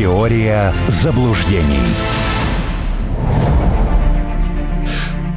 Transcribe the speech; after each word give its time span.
Теория 0.00 0.72
заблуждений. 0.88 1.84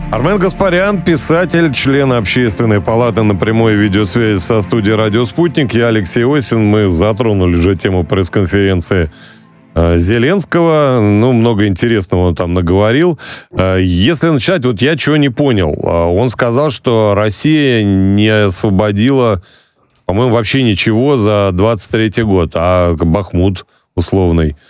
Армен 0.09 0.39
Гаспарян, 0.39 1.01
писатель, 1.01 1.73
член 1.73 2.13
общественной 2.13 2.79
палаты 2.79 3.23
на 3.23 3.35
прямой 3.35 3.75
видеосвязи 3.75 4.39
со 4.39 4.61
студией 4.61 4.95
«Радио 4.95 5.25
Спутник». 5.25 5.73
Я 5.73 5.87
Алексей 5.87 6.23
Осин. 6.23 6.63
Мы 6.63 6.87
затронули 6.87 7.55
уже 7.55 7.75
тему 7.75 8.05
пресс-конференции 8.05 9.11
э, 9.75 9.97
Зеленского. 9.97 11.01
Ну, 11.01 11.33
много 11.33 11.67
интересного 11.67 12.29
он 12.29 12.35
там 12.35 12.53
наговорил. 12.53 13.19
Э, 13.51 13.79
если 13.81 14.29
начать, 14.29 14.63
вот 14.63 14.81
я 14.81 14.95
чего 14.95 15.17
не 15.17 15.27
понял. 15.27 15.73
Э, 15.73 16.05
он 16.05 16.29
сказал, 16.29 16.71
что 16.71 17.15
Россия 17.17 17.83
не 17.83 18.29
освободила, 18.29 19.43
по-моему, 20.05 20.33
вообще 20.33 20.63
ничего 20.63 21.17
за 21.17 21.49
23 21.51 22.23
год, 22.23 22.51
а 22.55 22.95
Бахмут 22.95 23.65
условный– 23.95 24.55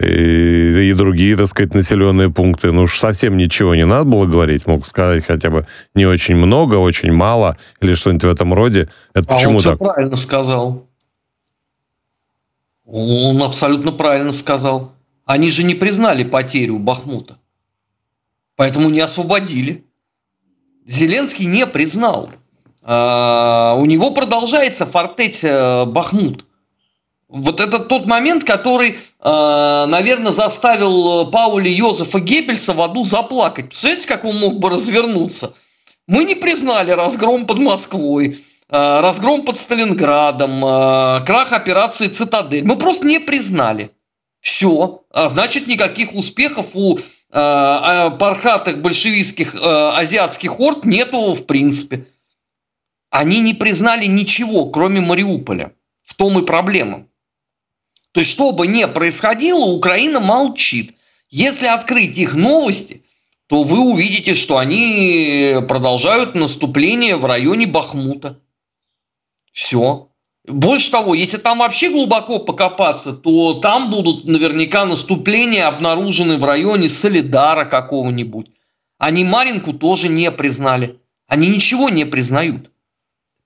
и, 0.00 0.90
и 0.90 0.92
другие, 0.92 1.36
так 1.36 1.46
сказать, 1.46 1.74
населенные 1.74 2.30
пункты. 2.30 2.72
Ну 2.72 2.82
уж 2.82 2.98
совсем 2.98 3.36
ничего 3.36 3.74
не 3.74 3.86
надо 3.86 4.04
было 4.04 4.26
говорить. 4.26 4.66
Мог 4.66 4.86
сказать 4.86 5.24
хотя 5.24 5.50
бы 5.50 5.66
не 5.94 6.04
очень 6.04 6.36
много, 6.36 6.74
очень 6.74 7.12
мало 7.12 7.56
или 7.80 7.94
что-нибудь 7.94 8.24
в 8.24 8.28
этом 8.28 8.52
роде. 8.52 8.90
Это 9.14 9.26
а 9.30 9.34
почему 9.34 9.58
он 9.58 9.62
так? 9.62 9.78
правильно 9.78 10.16
сказал. 10.16 10.86
Он 12.86 13.42
абсолютно 13.42 13.92
правильно 13.92 14.32
сказал. 14.32 14.92
Они 15.24 15.50
же 15.50 15.62
не 15.62 15.74
признали 15.74 16.24
потерю 16.24 16.78
Бахмута. 16.78 17.38
Поэтому 18.56 18.90
не 18.90 19.00
освободили. 19.00 19.84
Зеленский 20.86 21.46
не 21.46 21.66
признал. 21.66 22.30
А, 22.84 23.74
у 23.78 23.86
него 23.86 24.10
продолжается 24.10 24.84
фортеть 24.84 25.42
э, 25.42 25.86
Бахмут. 25.86 26.44
Вот 27.34 27.58
это 27.58 27.80
тот 27.80 28.06
момент, 28.06 28.44
который, 28.44 28.92
э, 28.92 28.96
наверное, 29.88 30.30
заставил 30.30 31.28
Пауля 31.32 31.68
Йозефа 31.68 32.20
Геббельса 32.20 32.74
в 32.74 32.80
аду 32.80 33.02
заплакать. 33.02 33.70
Представляете, 33.70 34.06
как 34.06 34.24
он 34.24 34.38
мог 34.38 34.60
бы 34.60 34.70
развернуться? 34.70 35.52
Мы 36.06 36.22
не 36.22 36.36
признали 36.36 36.92
разгром 36.92 37.46
под 37.46 37.58
Москвой, 37.58 38.38
э, 38.68 39.00
разгром 39.00 39.44
под 39.44 39.58
Сталинградом, 39.58 40.64
э, 40.64 41.24
крах 41.26 41.52
операции 41.52 42.06
«Цитадель». 42.06 42.64
Мы 42.64 42.76
просто 42.76 43.04
не 43.04 43.18
признали. 43.18 43.90
Все. 44.40 45.02
А 45.10 45.26
значит, 45.26 45.66
никаких 45.66 46.14
успехов 46.14 46.66
у 46.74 46.98
пархатых 47.30 48.80
большевистских 48.80 49.56
азиатских 49.60 50.60
орд 50.60 50.84
нету 50.84 51.34
в 51.34 51.46
принципе. 51.46 52.06
Они 53.10 53.40
не 53.40 53.54
признали 53.54 54.06
ничего, 54.06 54.66
кроме 54.66 55.00
Мариуполя. 55.00 55.72
В 56.02 56.14
том 56.14 56.38
и 56.38 56.46
проблема. 56.46 57.08
То 58.14 58.20
есть, 58.20 58.30
что 58.30 58.52
бы 58.52 58.68
ни 58.68 58.84
происходило, 58.84 59.64
Украина 59.64 60.20
молчит. 60.20 60.94
Если 61.30 61.66
открыть 61.66 62.16
их 62.16 62.34
новости, 62.34 63.02
то 63.48 63.64
вы 63.64 63.80
увидите, 63.80 64.34
что 64.34 64.56
они 64.56 65.56
продолжают 65.66 66.36
наступление 66.36 67.16
в 67.16 67.24
районе 67.24 67.66
Бахмута. 67.66 68.38
Все. 69.50 70.10
Больше 70.46 70.92
того, 70.92 71.14
если 71.14 71.38
там 71.38 71.58
вообще 71.58 71.90
глубоко 71.90 72.38
покопаться, 72.38 73.12
то 73.12 73.54
там 73.54 73.90
будут 73.90 74.24
наверняка 74.26 74.84
наступления 74.84 75.66
обнаружены 75.66 76.36
в 76.36 76.44
районе 76.44 76.88
Солидара 76.88 77.64
какого-нибудь. 77.64 78.46
Они 78.96 79.24
Маринку 79.24 79.72
тоже 79.72 80.08
не 80.08 80.30
признали. 80.30 81.00
Они 81.26 81.48
ничего 81.48 81.88
не 81.88 82.04
признают. 82.04 82.70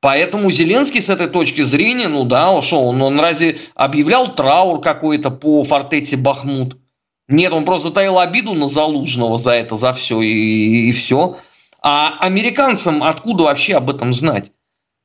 Поэтому 0.01 0.51
Зеленский 0.51 1.03
с 1.03 1.11
этой 1.11 1.29
точки 1.29 1.63
зрения, 1.63 2.09
ну 2.09 2.25
да, 2.25 2.61
что 2.63 2.85
он, 2.85 3.03
он 3.03 3.19
разве 3.19 3.59
объявлял 3.75 4.35
траур 4.35 4.81
какой-то 4.81 5.31
по 5.31 5.65
фортете 5.65 6.17
Бахмут? 6.17 6.79
Нет, 7.27 7.53
он 7.53 7.65
просто 7.65 7.89
затаил 7.89 8.19
обиду 8.19 8.55
на 8.55 8.69
Залужного 8.69 9.39
за 9.39 9.53
это, 9.53 9.77
за 9.77 9.93
все 9.93 10.21
и, 10.21 10.89
и 10.89 10.93
все. 10.93 11.39
А 11.83 12.17
американцам 12.20 13.03
откуда 13.03 13.45
вообще 13.45 13.75
об 13.75 13.91
этом 13.91 14.14
знать? 14.14 14.53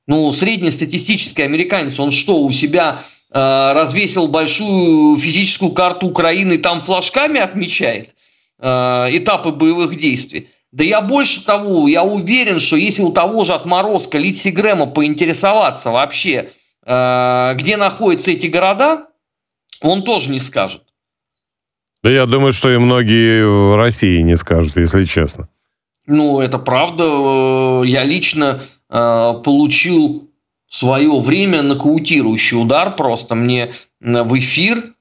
Ну, 0.05 0.31
среднестатистический 0.31 1.43
американец, 1.43 1.99
он 1.99 2.11
что, 2.11 2.37
у 2.37 2.51
себя 2.51 2.99
э, 3.31 3.73
развесил 3.73 4.27
большую 4.27 5.17
физическую 5.17 5.71
карту 5.71 6.07
Украины, 6.07 6.57
там 6.57 6.83
флажками 6.83 7.39
отмечает 7.39 8.15
э, 8.59 8.67
этапы 9.11 9.51
боевых 9.51 9.97
действий? 9.97 10.49
Да 10.73 10.83
я 10.83 11.01
больше 11.01 11.45
того, 11.45 11.87
я 11.87 12.03
уверен, 12.03 12.59
что 12.59 12.75
если 12.77 13.03
у 13.03 13.11
того 13.11 13.43
же 13.43 13.53
отморозка 13.53 14.17
Литси 14.17 14.49
Грэма 14.49 14.87
поинтересоваться 14.87 15.91
вообще, 15.91 16.49
э, 16.83 17.53
где 17.53 17.77
находятся 17.77 18.31
эти 18.31 18.47
города, 18.47 19.05
он 19.81 20.01
тоже 20.01 20.31
не 20.31 20.39
скажет. 20.39 20.81
Да 22.01 22.09
я 22.09 22.25
думаю, 22.25 22.53
что 22.53 22.73
и 22.73 22.79
многие 22.79 23.45
в 23.45 23.75
России 23.75 24.19
не 24.21 24.35
скажут, 24.35 24.75
если 24.75 25.05
честно. 25.05 25.47
Ну, 26.07 26.39
это 26.39 26.57
правда. 26.57 27.03
Э, 27.03 27.85
я 27.85 28.03
лично 28.03 28.63
э, 28.89 29.33
получил 29.45 30.31
в 30.67 30.75
свое 30.75 31.19
время 31.19 31.61
нокаутирующий 31.61 32.59
удар 32.59 32.95
просто 32.95 33.35
мне 33.35 33.73
в 33.99 34.39
эфир 34.39 34.92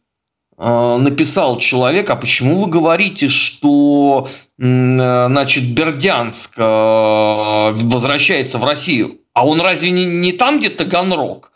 написал 0.59 1.59
человек, 1.59 2.11
а 2.11 2.17
почему 2.17 2.59
вы 2.59 2.69
говорите, 2.69 3.29
что 3.29 4.29
э, 4.59 5.27
значит, 5.29 5.65
Бердянск 5.75 6.55
э, 6.57 6.63
возвращается 6.63 8.59
в 8.59 8.65
Россию? 8.65 9.19
А 9.33 9.47
он 9.47 9.61
разве 9.61 9.91
не, 9.91 10.05
не 10.05 10.33
там, 10.33 10.61
где 10.61 10.69
Таганрог? 10.69 11.53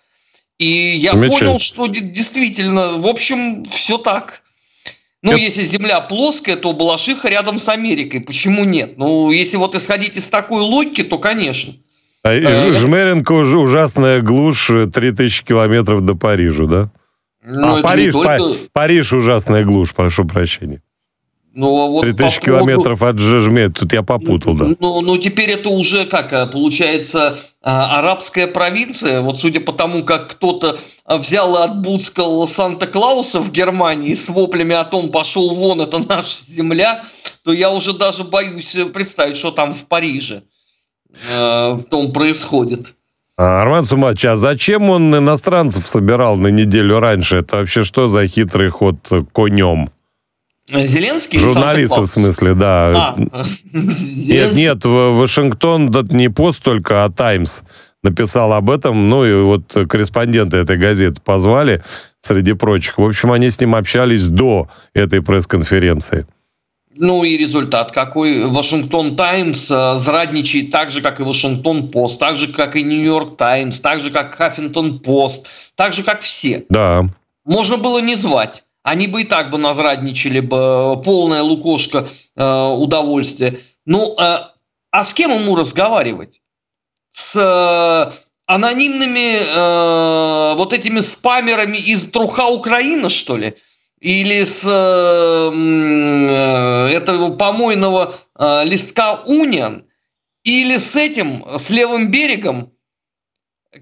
И 0.59 0.97
я 0.97 1.12
понял, 1.12 1.59
что 1.59 1.87
действительно, 1.87 2.97
в 2.97 3.07
общем, 3.07 3.65
все 3.67 3.99
так. 3.99 4.43
Ну, 5.23 5.33
Это... 5.33 5.41
если 5.41 5.65
Земля 5.65 6.01
плоская, 6.01 6.57
то 6.57 6.73
Балашиха 6.73 7.28
рядом 7.28 7.59
с 7.59 7.69
Америкой. 7.69 8.21
Почему 8.21 8.65
нет? 8.65 8.97
Ну, 8.97 9.31
если 9.31 9.57
вот 9.57 9.75
исходить 9.75 10.17
из 10.17 10.28
такой 10.28 10.63
логики, 10.63 11.03
то, 11.03 11.19
конечно. 11.19 11.75
А 12.23 12.33
Жмеренко 12.73 13.33
уже 13.33 13.59
ужасная 13.59 14.21
глушь 14.21 14.71
3000 14.93 15.45
километров 15.45 16.01
до 16.01 16.15
Парижа, 16.15 16.65
да? 16.67 16.91
Ну, 17.49 17.79
а 17.79 17.83
Париж, 17.83 18.12
только... 18.12 18.69
Париж 18.73 19.12
ужасная 19.12 19.65
глушь, 19.65 19.95
прошу 19.95 20.25
прощения. 20.25 20.83
Ну, 21.55 21.69
а 21.81 21.87
вот 21.87 22.03
3000 22.03 22.39
по 22.41 22.45
километров 22.45 23.03
от 23.03 23.19
Жежме, 23.19 23.69
тут 23.71 23.93
я 23.93 24.03
попутал, 24.03 24.55
да. 24.55 24.67
Ну, 24.79 25.01
ну, 25.01 25.17
теперь 25.17 25.51
это 25.51 25.71
уже 25.71 26.05
как, 26.05 26.33
э, 26.33 26.47
получается, 26.49 27.39
э, 27.39 27.69
арабская 27.69 28.47
провинция. 28.49 29.23
Вот 29.23 29.39
судя 29.39 29.61
по 29.61 29.73
тому, 29.73 30.05
как 30.05 30.33
кто-то 30.33 30.77
взял 31.07 31.57
и 31.57 31.65
отбудскал 31.65 32.47
Санта-Клауса 32.47 33.41
в 33.41 33.53
Германии 33.53 34.13
с 34.13 34.28
воплями 34.28 34.75
о 34.75 34.84
том, 34.84 35.11
пошел 35.11 35.55
вон, 35.55 35.81
это 35.81 35.99
наша 36.07 36.45
земля, 36.45 37.05
то 37.43 37.53
я 37.53 37.71
уже 37.71 37.95
даже 37.95 38.25
боюсь 38.25 38.77
представить, 38.93 39.37
что 39.37 39.51
там 39.53 39.73
в 39.73 39.87
Париже 39.87 40.43
э, 41.31 41.78
том 41.91 42.13
происходит. 42.13 42.97
Арман 43.37 43.85
Сумач, 43.85 44.25
а 44.25 44.37
зачем 44.37 44.89
он 44.89 45.15
иностранцев 45.15 45.87
собирал 45.87 46.37
на 46.37 46.49
неделю 46.49 47.01
раньше? 47.01 47.39
Это 47.39 47.57
вообще 47.57 47.85
что 47.85 48.09
за 48.09 48.27
хитрый 48.27 48.71
ход 48.71 48.97
конем? 49.33 49.91
Зеленский? 50.69 51.39
Журналистов, 51.39 52.07
в 52.07 52.11
смысле, 52.11 52.55
да. 52.55 53.15
А, 53.33 53.45
нет, 53.73 54.55
нет, 54.55 54.85
в 54.85 55.19
Вашингтон 55.19 55.91
не 56.11 56.29
пост 56.29 56.63
только, 56.63 57.05
а 57.05 57.11
Таймс 57.11 57.61
написал 58.03 58.53
об 58.53 58.71
этом. 58.71 59.09
Ну 59.09 59.25
и 59.25 59.35
вот 59.43 59.77
корреспонденты 59.89 60.57
этой 60.57 60.79
газеты 60.79 61.21
позвали, 61.23 61.83
среди 62.21 62.55
прочих. 62.55 62.99
В 62.99 63.05
общем, 63.05 63.33
они 63.33 63.51
с 63.51 63.61
ним 63.61 63.75
общались 63.75 64.27
до 64.27 64.69
этой 64.95 65.23
пресс-конференции. 65.23 66.27
Ну 66.99 67.25
и 67.25 67.37
результат 67.37 67.93
какой? 67.93 68.47
Вашингтон 68.47 69.17
Таймс 69.17 69.71
э, 69.71 69.97
зрадничает 69.97 70.71
так 70.71 70.91
же, 70.91 71.03
как 71.03 71.21
и 71.21 71.23
Вашингтон 71.23 71.89
Пост, 71.89 72.19
так 72.19 72.37
же, 72.37 72.53
как 72.53 72.77
и 72.77 72.83
Нью-Йорк 72.83 73.37
Таймс, 73.37 73.81
так 73.81 74.01
же, 74.01 74.11
как 74.11 74.34
Хаффинтон 74.34 75.01
Пост, 75.01 75.47
так 75.75 75.93
же, 75.93 76.03
как 76.03 76.21
все. 76.23 76.65
Да. 76.69 77.05
Можно 77.45 77.77
было 77.77 78.01
не 78.01 78.16
звать. 78.16 78.65
Они 78.83 79.09
бы 79.09 79.22
и 79.22 79.25
так 79.25 79.51
бы 79.51 79.59
назрадничали 79.59 80.41
бы, 80.41 81.01
полная 81.03 81.43
лукошка 81.43 82.07
э, 82.37 82.66
удовольствия. 82.69 83.59
Ну, 83.84 84.15
э, 84.19 84.39
а 84.91 85.04
с 85.04 85.13
кем 85.13 85.33
ему 85.33 85.57
разговаривать? 85.57 86.41
С 87.10 87.37
э, 87.37 88.13
анонимными 88.47 89.39
э, 89.39 90.54
вот 90.57 90.72
этими 90.72 91.01
спамерами 91.01 91.78
из 91.78 92.10
Труха 92.10 92.47
Украина, 92.47 93.09
что 93.09 93.37
ли? 93.37 93.57
Или 94.01 94.45
с 94.45 94.63
э, 94.65 95.51
этого 96.95 97.37
помойного 97.37 98.15
э, 98.39 98.65
листка 98.65 99.22
Униан, 99.25 99.84
или 100.45 100.78
с 100.78 100.95
этим, 100.97 101.45
с 101.59 101.71
левым 101.71 102.10
берегом, 102.10 102.72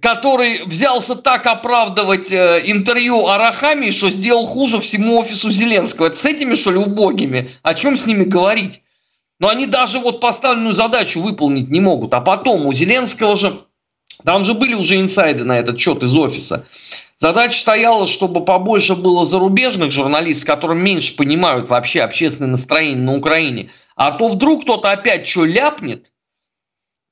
который 0.01 0.63
взялся 0.65 1.15
так 1.15 1.47
оправдывать 1.47 2.33
э, 2.33 2.63
интервью 2.65 3.27
Арахами, 3.27 3.91
что 3.91 4.11
сделал 4.11 4.47
хуже 4.47 4.81
всему 4.81 5.19
офису 5.19 5.51
Зеленского. 5.51 6.07
Это 6.07 6.17
с 6.17 6.25
этими, 6.25 6.55
что 6.55 6.71
ли, 6.71 6.79
убогими? 6.79 7.51
О 7.63 7.75
чем 7.75 7.99
с 7.99 8.07
ними 8.07 8.25
говорить? 8.25 8.83
Но 9.41 9.49
они 9.49 9.67
даже 9.67 9.99
вот 9.99 10.21
поставленную 10.21 10.75
задачу 10.75 11.21
выполнить 11.21 11.69
не 11.71 11.81
могут. 11.81 12.15
А 12.15 12.21
потом 12.21 12.67
у 12.67 12.73
Зеленского 12.73 13.37
же, 13.37 13.61
там 14.25 14.45
же 14.45 14.55
были 14.55 14.75
уже 14.75 15.01
инсайды 15.01 15.45
на 15.45 15.59
этот 15.59 15.79
счет 15.79 16.03
из 16.03 16.17
офиса. 16.17 16.67
Задача 17.17 17.59
стояла, 17.59 18.07
чтобы 18.07 18.45
побольше 18.45 18.97
было 18.97 19.25
зарубежных 19.25 19.91
журналистов, 19.91 20.47
которые 20.47 20.81
меньше 20.81 21.17
понимают 21.17 21.69
вообще 21.69 22.03
общественное 22.03 22.51
настроение 22.51 23.05
на 23.05 23.17
Украине. 23.17 23.71
А 23.95 24.13
то 24.13 24.29
вдруг 24.29 24.63
кто-то 24.63 24.91
опять 24.91 25.29
что 25.29 25.45
ляпнет, 25.45 26.11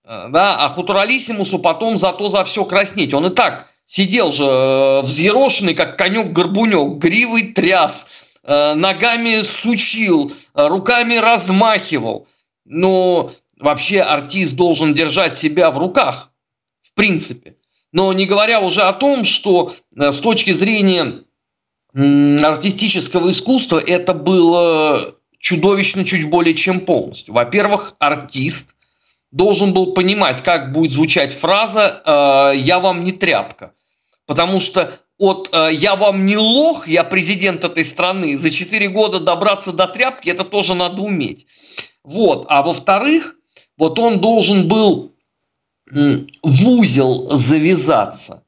э, 0.05 0.27
да, 0.31 0.57
а 0.57 0.69
Хутуралисимусу 0.69 1.61
потом 1.61 1.99
зато 1.99 2.29
за 2.29 2.45
все 2.45 2.65
краснеть. 2.65 3.15
Он 3.15 3.27
и 3.27 3.35
так 3.35 3.69
сидел 3.87 4.33
же 4.33 4.45
э, 4.45 5.03
взъерошенный, 5.03 5.75
как 5.75 5.97
конек-горбунек, 5.97 6.99
гривый 6.99 7.53
тряс, 7.53 8.07
э, 8.43 8.75
ногами 8.75 9.43
сучил, 9.43 10.33
руками 10.55 11.15
размахивал. 11.15 12.27
Но 12.65 13.31
вообще 13.57 14.01
артист 14.01 14.55
должен 14.57 14.95
держать 14.95 15.39
себя 15.39 15.71
в 15.71 15.79
руках, 15.79 16.33
в 16.83 16.93
принципе. 16.95 17.55
Но 17.93 18.13
не 18.13 18.27
говоря 18.27 18.61
уже 18.61 18.83
о 18.83 18.93
том, 18.93 19.25
что 19.25 19.73
э, 19.97 20.13
с 20.13 20.19
точки 20.19 20.53
зрения 20.53 21.25
артистического 21.95 23.31
искусства 23.31 23.79
это 23.79 24.15
было 24.15 25.15
чудовищно 25.39 26.05
чуть 26.05 26.31
более 26.31 26.55
чем 26.55 26.81
полностью. 26.81 27.35
Во-первых, 27.35 27.97
артист 27.99 28.75
должен 29.31 29.75
был 29.75 29.93
понимать, 29.93 30.43
как 30.43 30.73
будет 30.73 30.93
звучать 30.93 31.35
фраза 31.35 32.03
э, 32.05 32.59
«я 32.59 32.81
вам 32.81 33.05
не 33.05 33.13
тряпка». 33.13 33.73
Потому 34.25 34.61
что 34.61 34.99
от 35.19 35.51
э, 35.53 35.69
«я 35.73 35.97
вам 35.97 36.25
не 36.25 36.39
лох, 36.39 36.89
я 36.89 37.05
президент 37.05 37.65
этой 37.65 37.85
страны» 37.85 38.39
за 38.39 38.51
4 38.51 38.89
года 38.89 39.21
добраться 39.21 39.73
до 39.73 39.87
тряпки, 39.87 40.31
это 40.31 40.45
тоже 40.45 40.75
надо 40.75 41.03
уметь. 41.03 41.47
Вот. 42.05 42.47
А 42.49 42.63
во-вторых, 42.63 43.37
вот 43.77 43.99
он 43.99 44.21
должен 44.21 44.69
был 44.69 45.12
в 45.93 46.69
узел 46.69 47.29
завязаться, 47.35 48.43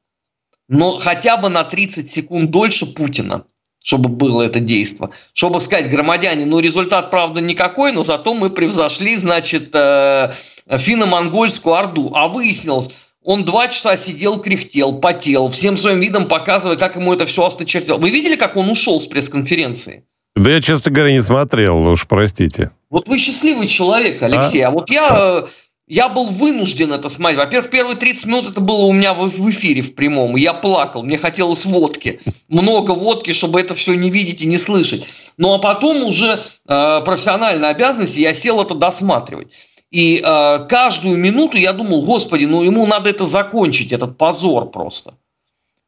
но 0.67 0.97
хотя 0.97 1.37
бы 1.37 1.49
на 1.49 1.63
30 1.63 2.11
секунд 2.11 2.49
дольше 2.49 2.87
Путина, 2.87 3.45
чтобы 3.83 4.09
было 4.09 4.41
это 4.41 4.59
действо. 4.59 5.11
Чтобы 5.33 5.61
сказать, 5.61 5.89
громадяне, 5.89 6.45
ну 6.45 6.59
результат, 6.59 7.11
правда, 7.11 7.41
никакой, 7.41 7.91
но 7.91 8.03
зато 8.03 8.33
мы 8.33 8.49
превзошли, 8.49 9.15
значит, 9.17 9.69
э, 9.73 10.31
финно-монгольскую 10.67 11.75
орду. 11.75 12.11
А 12.15 12.27
выяснилось, 12.27 12.89
он 13.23 13.45
два 13.45 13.67
часа 13.67 13.95
сидел, 13.95 14.41
кряхтел, 14.41 14.99
потел, 14.99 15.49
всем 15.49 15.77
своим 15.77 15.99
видом 15.99 16.27
показывая, 16.27 16.77
как 16.77 16.95
ему 16.95 17.13
это 17.13 17.27
все 17.27 17.45
осточертело. 17.45 17.97
Вы 17.97 18.09
видели, 18.09 18.35
как 18.35 18.55
он 18.55 18.71
ушел 18.71 18.99
с 18.99 19.05
пресс-конференции? 19.05 20.03
Да 20.35 20.49
я, 20.49 20.61
честно 20.61 20.91
говоря, 20.91 21.11
не 21.11 21.21
смотрел, 21.21 21.87
уж 21.87 22.07
простите. 22.07 22.71
Вот 22.89 23.07
вы 23.07 23.19
счастливый 23.19 23.67
человек, 23.67 24.21
Алексей. 24.21 24.61
А, 24.61 24.69
а 24.69 24.71
вот 24.71 24.89
я... 24.89 25.45
Я 25.87 26.09
был 26.09 26.25
вынужден 26.25 26.93
это 26.93 27.09
смотреть. 27.09 27.39
Во-первых, 27.39 27.69
первые 27.69 27.95
30 27.95 28.25
минут 28.25 28.49
это 28.49 28.59
было 28.59 28.85
у 28.85 28.91
меня 28.91 29.13
в 29.13 29.49
эфире 29.51 29.81
в 29.81 29.93
прямом, 29.93 30.35
и 30.35 30.41
я 30.41 30.53
плакал, 30.53 31.03
мне 31.03 31.19
хотелось 31.19 31.65
водки. 31.65 32.19
Много 32.49 32.91
водки, 32.91 33.33
чтобы 33.33 33.61
это 33.61 33.75
все 33.75 33.93
не 33.93 34.09
видеть 34.09 34.41
и 34.41 34.47
не 34.47 34.57
слышать. 34.57 35.05
Ну 35.37 35.53
а 35.53 35.59
потом 35.59 36.03
уже 36.03 36.43
э, 36.67 37.01
профессиональная 37.05 37.69
обязанность, 37.69 38.17
я 38.17 38.33
сел 38.33 38.61
это 38.61 38.73
досматривать. 38.73 39.51
И 39.91 40.17
э, 40.17 40.67
каждую 40.67 41.17
минуту 41.17 41.57
я 41.57 41.71
думал, 41.71 42.01
господи, 42.01 42.45
ну 42.45 42.63
ему 42.63 42.87
надо 42.87 43.11
это 43.11 43.27
закончить, 43.27 43.91
этот 43.91 44.17
позор 44.17 44.71
просто. 44.71 45.13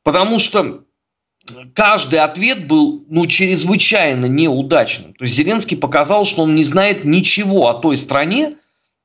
Потому 0.03 0.37
что 0.37 0.83
каждый 1.73 2.19
ответ 2.19 2.67
был 2.67 3.03
ну, 3.09 3.25
чрезвычайно 3.25 4.27
неудачным. 4.27 5.13
То 5.15 5.23
есть 5.23 5.35
Зеленский 5.35 5.75
показал, 5.75 6.25
что 6.25 6.43
он 6.43 6.53
не 6.53 6.63
знает 6.63 7.03
ничего 7.03 7.67
о 7.67 7.73
той 7.73 7.97
стране, 7.97 8.57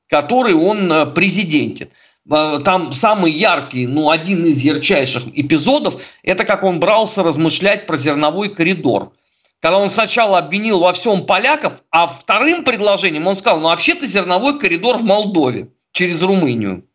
который 0.09 0.53
он 0.53 0.91
э, 0.91 1.05
президентит. 1.07 1.91
Э, 2.29 2.59
там 2.63 2.93
самый 2.93 3.31
яркий, 3.31 3.87
ну, 3.87 4.09
один 4.09 4.45
из 4.45 4.59
ярчайших 4.61 5.23
эпизодов, 5.33 6.01
это 6.23 6.45
как 6.45 6.63
он 6.63 6.79
брался 6.79 7.23
размышлять 7.23 7.85
про 7.85 7.97
зерновой 7.97 8.49
коридор. 8.49 9.13
Когда 9.59 9.77
он 9.77 9.89
сначала 9.89 10.39
обвинил 10.39 10.79
во 10.79 10.91
всем 10.93 11.25
поляков, 11.25 11.83
а 11.89 12.07
вторым 12.07 12.63
предложением 12.63 13.27
он 13.27 13.35
сказал, 13.35 13.59
ну, 13.59 13.67
вообще-то 13.67 14.05
зерновой 14.05 14.59
коридор 14.59 14.97
в 14.97 15.03
Молдове 15.03 15.69
через 15.93 16.21
Румынию. 16.21 16.85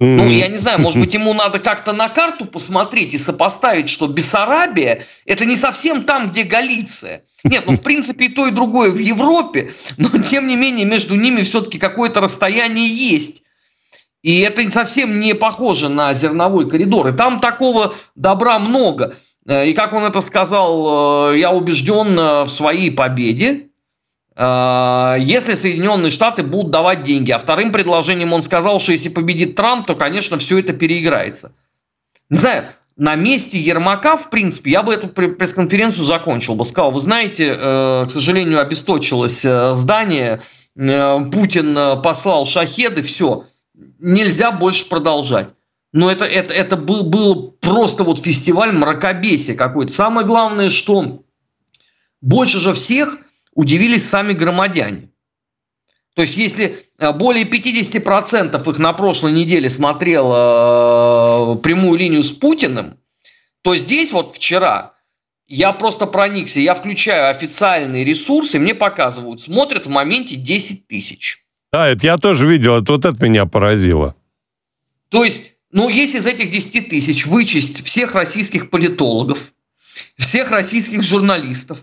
Mm-hmm. 0.00 0.16
Ну, 0.16 0.28
я 0.28 0.48
не 0.48 0.58
знаю, 0.58 0.80
может 0.80 1.00
быть, 1.00 1.14
ему 1.14 1.32
надо 1.32 1.58
как-то 1.58 1.94
на 1.94 2.10
карту 2.10 2.44
посмотреть 2.44 3.14
и 3.14 3.18
сопоставить, 3.18 3.88
что 3.88 4.06
Бессарабия– 4.06 5.02
это 5.24 5.46
не 5.46 5.56
совсем 5.56 6.04
там, 6.04 6.30
где 6.30 6.42
Галиция. 6.42 7.24
Нет, 7.44 7.64
ну, 7.66 7.72
в 7.72 7.80
принципе, 7.82 8.26
и 8.26 8.28
то, 8.28 8.46
и 8.46 8.50
другое 8.50 8.90
в 8.90 8.98
Европе, 8.98 9.70
но, 9.96 10.10
тем 10.18 10.48
не 10.48 10.56
менее, 10.56 10.84
между 10.84 11.14
ними 11.14 11.42
все-таки 11.42 11.78
какое-то 11.78 12.20
расстояние 12.20 12.88
есть. 12.88 13.42
И 14.22 14.40
это 14.40 14.68
совсем 14.70 15.20
не 15.20 15.34
похоже 15.34 15.88
на 15.88 16.12
зерновой 16.12 16.68
коридор. 16.68 17.08
И 17.08 17.12
там 17.12 17.40
такого 17.40 17.94
добра 18.16 18.58
много. 18.58 19.14
Э, 19.46 19.66
и 19.66 19.72
как 19.72 19.92
он 19.92 20.04
это 20.04 20.20
сказал, 20.20 21.32
э, 21.32 21.38
я 21.38 21.52
убежден 21.52 22.18
э, 22.18 22.42
в 22.42 22.48
своей 22.48 22.90
победе. 22.90 23.65
А, 24.38 25.16
если 25.18 25.54
Соединенные 25.54 26.10
Штаты 26.10 26.42
будут 26.42 26.70
давать 26.70 27.04
деньги. 27.04 27.30
А 27.32 27.38
вторым 27.38 27.72
предложением 27.72 28.34
он 28.34 28.42
сказал, 28.42 28.80
что 28.80 28.92
если 28.92 29.08
победит 29.08 29.54
Трамп, 29.54 29.86
то, 29.86 29.94
конечно, 29.94 30.38
все 30.38 30.58
это 30.58 30.74
переиграется. 30.74 31.52
Не 32.28 32.38
знаю, 32.38 32.68
на 32.96 33.14
месте 33.14 33.58
Ермака, 33.58 34.16
в 34.16 34.28
принципе, 34.28 34.72
я 34.72 34.82
бы 34.82 34.92
эту 34.92 35.08
пресс-конференцию 35.08 36.04
закончил 36.04 36.54
бы. 36.54 36.64
Сказал, 36.64 36.90
вы 36.90 37.00
знаете, 37.00 37.56
э, 37.56 38.06
к 38.06 38.10
сожалению, 38.10 38.60
обесточилось 38.60 39.42
э, 39.44 39.72
здание, 39.72 40.42
э, 40.76 41.18
Путин 41.32 42.02
послал 42.02 42.44
шахеды, 42.44 43.02
все, 43.02 43.44
нельзя 43.98 44.50
больше 44.50 44.86
продолжать. 44.88 45.48
Но 45.92 46.10
это, 46.10 46.26
это, 46.26 46.52
это 46.52 46.76
был, 46.76 47.04
был 47.04 47.52
просто 47.60 48.04
вот 48.04 48.18
фестиваль 48.18 48.72
мракобесия 48.72 49.54
какой-то. 49.54 49.92
Самое 49.94 50.26
главное, 50.26 50.68
что 50.68 51.22
больше 52.20 52.60
же 52.60 52.74
всех– 52.74 53.16
удивились 53.56 54.08
сами 54.08 54.34
громадяне. 54.34 55.08
То 56.14 56.22
есть, 56.22 56.36
если 56.36 56.78
э, 56.98 57.12
более 57.12 57.44
50% 57.44 58.70
их 58.70 58.78
на 58.78 58.92
прошлой 58.92 59.32
неделе 59.32 59.68
смотрело 59.68 61.56
э, 61.56 61.62
прямую 61.62 61.98
линию 61.98 62.22
с 62.22 62.30
Путиным, 62.30 62.94
то 63.62 63.74
здесь 63.76 64.12
вот 64.12 64.34
вчера 64.34 64.94
я 65.48 65.72
просто 65.72 66.06
проникся, 66.06 66.60
я 66.60 66.74
включаю 66.74 67.30
официальные 67.30 68.04
ресурсы, 68.04 68.58
мне 68.58 68.74
показывают, 68.74 69.42
смотрят 69.42 69.86
в 69.86 69.90
моменте 69.90 70.36
10 70.36 70.86
тысяч. 70.86 71.44
Да, 71.72 71.88
это 71.88 72.06
я 72.06 72.16
тоже 72.16 72.46
видел, 72.46 72.80
это 72.80 72.92
вот 72.92 73.04
это 73.04 73.22
меня 73.24 73.46
поразило. 73.46 74.14
То 75.08 75.24
есть, 75.24 75.52
ну, 75.70 75.88
если 75.88 76.18
из 76.18 76.26
этих 76.26 76.50
10 76.50 76.88
тысяч 76.88 77.26
вычесть 77.26 77.84
всех 77.84 78.14
российских 78.14 78.70
политологов, 78.70 79.52
всех 80.18 80.50
российских 80.50 81.02
журналистов, 81.02 81.78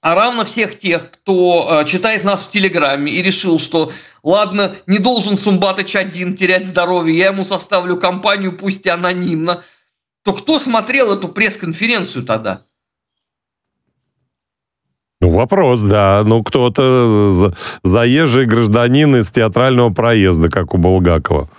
а 0.00 0.14
равно 0.14 0.44
всех 0.44 0.78
тех, 0.78 1.10
кто 1.10 1.82
э, 1.82 1.84
читает 1.84 2.24
нас 2.24 2.46
в 2.46 2.50
Телеграме 2.50 3.12
и 3.12 3.22
решил, 3.22 3.58
что 3.58 3.92
ладно, 4.22 4.74
не 4.86 4.98
должен 4.98 5.36
Сумбатыч 5.36 5.94
один 5.96 6.34
терять 6.34 6.66
здоровье, 6.66 7.16
я 7.16 7.26
ему 7.26 7.44
составлю 7.44 7.98
компанию, 7.98 8.56
пусть 8.56 8.86
и 8.86 8.88
анонимно, 8.88 9.62
то 10.24 10.32
кто 10.32 10.58
смотрел 10.58 11.12
эту 11.12 11.28
пресс-конференцию 11.28 12.24
тогда? 12.24 12.62
Ну, 15.20 15.30
вопрос, 15.30 15.82
да. 15.82 16.22
Ну, 16.24 16.42
кто-то 16.42 17.52
заезжий 17.82 18.46
гражданин 18.46 19.16
из 19.16 19.30
театрального 19.30 19.90
проезда, 19.90 20.48
как 20.48 20.74
у 20.74 20.78
Булгакова. 20.78 21.50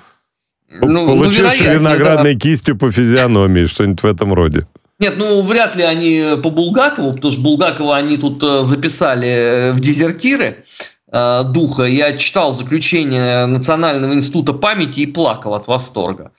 Ну, 0.67 1.05
Получивший 1.05 1.67
ну, 1.67 1.73
виноградной 1.75 2.33
да. 2.33 2.39
кистью 2.39 2.75
по 2.75 2.91
физиономии, 2.91 3.65
что-нибудь 3.65 4.01
в 4.01 4.05
этом 4.05 4.33
роде. 4.33 4.65
Нет, 5.01 5.15
ну 5.17 5.41
вряд 5.41 5.75
ли 5.75 5.83
они 5.83 6.35
по 6.43 6.51
Булгакову, 6.51 7.11
потому 7.11 7.31
что 7.31 7.41
Булгакова 7.41 7.97
они 7.97 8.17
тут 8.17 8.43
э, 8.43 8.61
записали 8.61 9.27
э, 9.27 9.73
в 9.73 9.79
дезертиры 9.79 10.63
э, 11.11 11.43
духа. 11.45 11.85
Я 11.85 12.15
читал 12.15 12.51
заключение 12.51 13.47
Национального 13.47 14.13
института 14.13 14.53
памяти 14.53 14.99
и 14.99 15.05
плакал 15.07 15.55
от 15.55 15.65
восторга. 15.65 16.31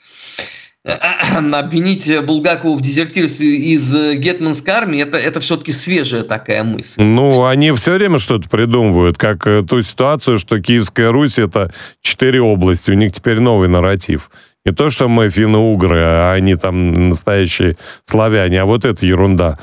Обвинить 0.84 2.08
Булгакову 2.24 2.76
в 2.76 2.80
дезертирстве 2.80 3.56
из 3.56 3.92
гетманской 3.94 4.74
армии 4.74 5.02
это, 5.02 5.18
это 5.18 5.40
все-таки 5.40 5.72
свежая 5.72 6.22
такая 6.22 6.62
мысль. 6.62 7.02
Ну, 7.02 7.44
они 7.44 7.72
все 7.72 7.94
время 7.94 8.20
что-то 8.20 8.48
придумывают, 8.48 9.18
как 9.18 9.44
ту 9.68 9.82
ситуацию, 9.82 10.38
что 10.38 10.60
Киевская 10.60 11.10
Русь 11.10 11.38
это 11.38 11.72
четыре 12.00 12.40
области, 12.40 12.92
у 12.92 12.94
них 12.94 13.12
теперь 13.12 13.40
новый 13.40 13.68
нарратив. 13.68 14.30
Не 14.64 14.72
то, 14.72 14.90
что 14.90 15.08
мы 15.08 15.28
финно-угры, 15.28 16.00
а 16.00 16.32
они 16.32 16.54
там 16.54 17.08
настоящие 17.08 17.76
славяне, 18.04 18.62
а 18.62 18.64
вот 18.64 18.84
это 18.84 19.04
ерунда. 19.04 19.58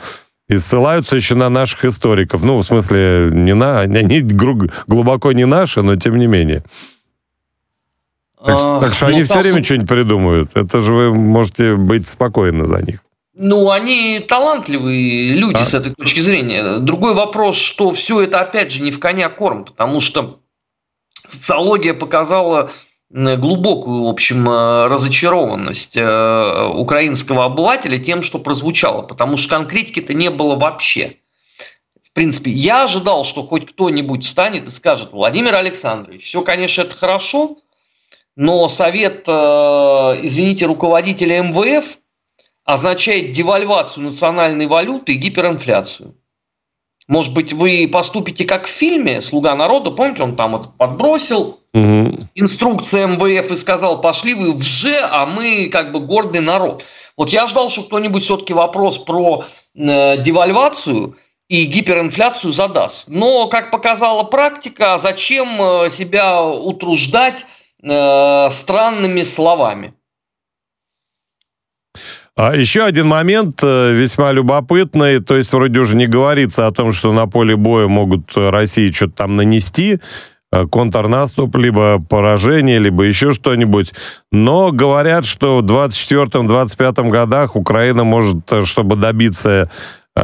И 0.50 0.58
ссылаются 0.58 1.16
еще 1.16 1.36
на 1.36 1.50
наших 1.50 1.86
историков. 1.86 2.44
Ну, 2.44 2.58
в 2.58 2.64
смысле, 2.64 3.30
не 3.32 3.54
на, 3.54 3.80
они 3.82 4.22
глубоко 4.22 5.32
не 5.32 5.46
наши, 5.46 5.82
но 5.82 5.96
тем 5.96 6.18
не 6.18 6.28
менее. 6.28 6.64
Так, 8.44 8.58
а, 8.60 8.80
так 8.80 8.94
что 8.94 9.06
ну, 9.08 9.14
они 9.14 9.24
все 9.24 9.40
время 9.40 9.64
что-нибудь 9.64 9.88
придумывают. 9.88 10.52
Это 10.56 10.80
же 10.80 10.94
вы 10.94 11.14
можете 11.14 11.76
быть 11.76 12.08
спокойны 12.08 12.66
за 12.66 12.82
них. 12.82 13.00
Ну, 13.36 13.70
они 13.70 14.20
талантливые 14.20 15.34
люди 15.34 15.60
а? 15.62 15.66
с 15.66 15.74
этой 15.74 15.94
точки 15.94 16.20
зрения. 16.20 16.80
Другой 16.80 17.14
вопрос, 17.14 17.58
что 17.58 17.92
все 17.92 18.22
это, 18.22 18.42
опять 18.42 18.72
же, 18.72 18.82
не 18.82 18.92
в 18.92 19.00
коня 19.00 19.30
корм, 19.30 19.66
потому 19.66 20.02
что 20.02 20.40
социология 21.26 21.94
показала 21.94 22.72
глубокую, 23.12 24.04
в 24.04 24.08
общем, 24.08 24.48
разочарованность 24.48 25.98
украинского 25.98 27.46
обывателя 27.46 27.98
тем, 27.98 28.22
что 28.22 28.40
прозвучало, 28.40 29.02
потому 29.02 29.38
что 29.38 29.50
конкретики-то 29.50 30.14
не 30.14 30.30
было 30.30 30.56
вообще. 30.56 31.18
В 32.02 32.12
принципе, 32.14 32.52
я 32.52 32.84
ожидал, 32.84 33.24
что 33.24 33.44
хоть 33.44 33.66
кто-нибудь 33.66 34.24
встанет 34.24 34.68
и 34.68 34.72
скажет, 34.72 35.12
Владимир 35.12 35.56
Александрович, 35.56 36.26
все, 36.26 36.42
конечно, 36.42 36.82
это 36.82 36.96
хорошо, 36.96 37.58
но 38.36 38.68
совет, 38.68 39.28
извините, 39.28 40.66
руководителя 40.66 41.42
МВФ 41.44 41.98
означает 42.64 43.32
девальвацию 43.32 44.04
национальной 44.06 44.68
валюты 44.68 45.14
и 45.14 45.18
гиперинфляцию. 45.18 46.16
Может 47.10 47.34
быть, 47.34 47.54
вы 47.54 47.90
поступите 47.92 48.46
как 48.46 48.68
в 48.68 48.70
фильме 48.70 49.20
«Слуга 49.20 49.56
народа», 49.56 49.90
помните, 49.90 50.22
он 50.22 50.36
там 50.36 50.56
это 50.56 50.70
подбросил, 50.70 51.60
угу. 51.74 52.20
инструкция 52.36 53.08
МВФ 53.08 53.52
и 53.52 53.56
сказал, 53.56 54.00
пошли 54.00 54.36
вы 54.36 54.54
в 54.54 54.62
Ж, 54.62 54.94
а 55.02 55.26
мы 55.26 55.70
как 55.72 55.92
бы 55.92 56.02
гордый 56.02 56.42
народ. 56.42 56.86
Вот 57.18 57.30
я 57.30 57.48
ждал, 57.48 57.72
что 57.72 57.82
кто-нибудь 57.82 58.24
все-таки 58.24 58.54
вопрос 58.54 59.00
про 59.00 59.44
э, 59.76 60.22
девальвацию 60.22 61.18
и 61.48 61.66
гиперинфляцию 61.66 62.54
задаст. 62.54 63.08
Но, 63.10 63.48
как 63.48 63.72
показала 63.72 64.24
практика, 64.24 65.00
зачем 65.00 65.60
э, 65.60 65.90
себя 65.90 66.44
утруждать 66.44 67.44
э, 67.82 68.50
странными 68.52 69.24
словами? 69.24 69.96
А 72.42 72.56
еще 72.56 72.86
один 72.86 73.06
момент 73.06 73.60
э, 73.64 73.92
весьма 73.92 74.32
любопытный, 74.32 75.20
то 75.20 75.36
есть 75.36 75.52
вроде 75.52 75.82
уже 75.82 75.98
не 75.98 76.08
говорится 76.08 76.68
о 76.68 76.72
том, 76.72 76.94
что 76.94 77.12
на 77.12 77.28
поле 77.28 77.58
боя 77.58 77.90
могут 77.90 78.32
России 78.38 78.92
что-то 78.92 79.12
там 79.12 79.36
нанести, 79.36 80.00
э, 80.54 80.66
контрнаступ, 80.68 81.58
либо 81.58 82.00
поражение, 82.00 82.80
либо 82.80 83.04
еще 83.04 83.34
что-нибудь. 83.34 83.94
Но 84.32 84.72
говорят, 84.72 85.26
что 85.26 85.58
в 85.58 85.64
24-25 85.64 87.10
годах 87.10 87.58
Украина 87.58 88.06
может, 88.06 88.50
э, 88.54 88.64
чтобы 88.64 88.96
добиться 88.96 89.70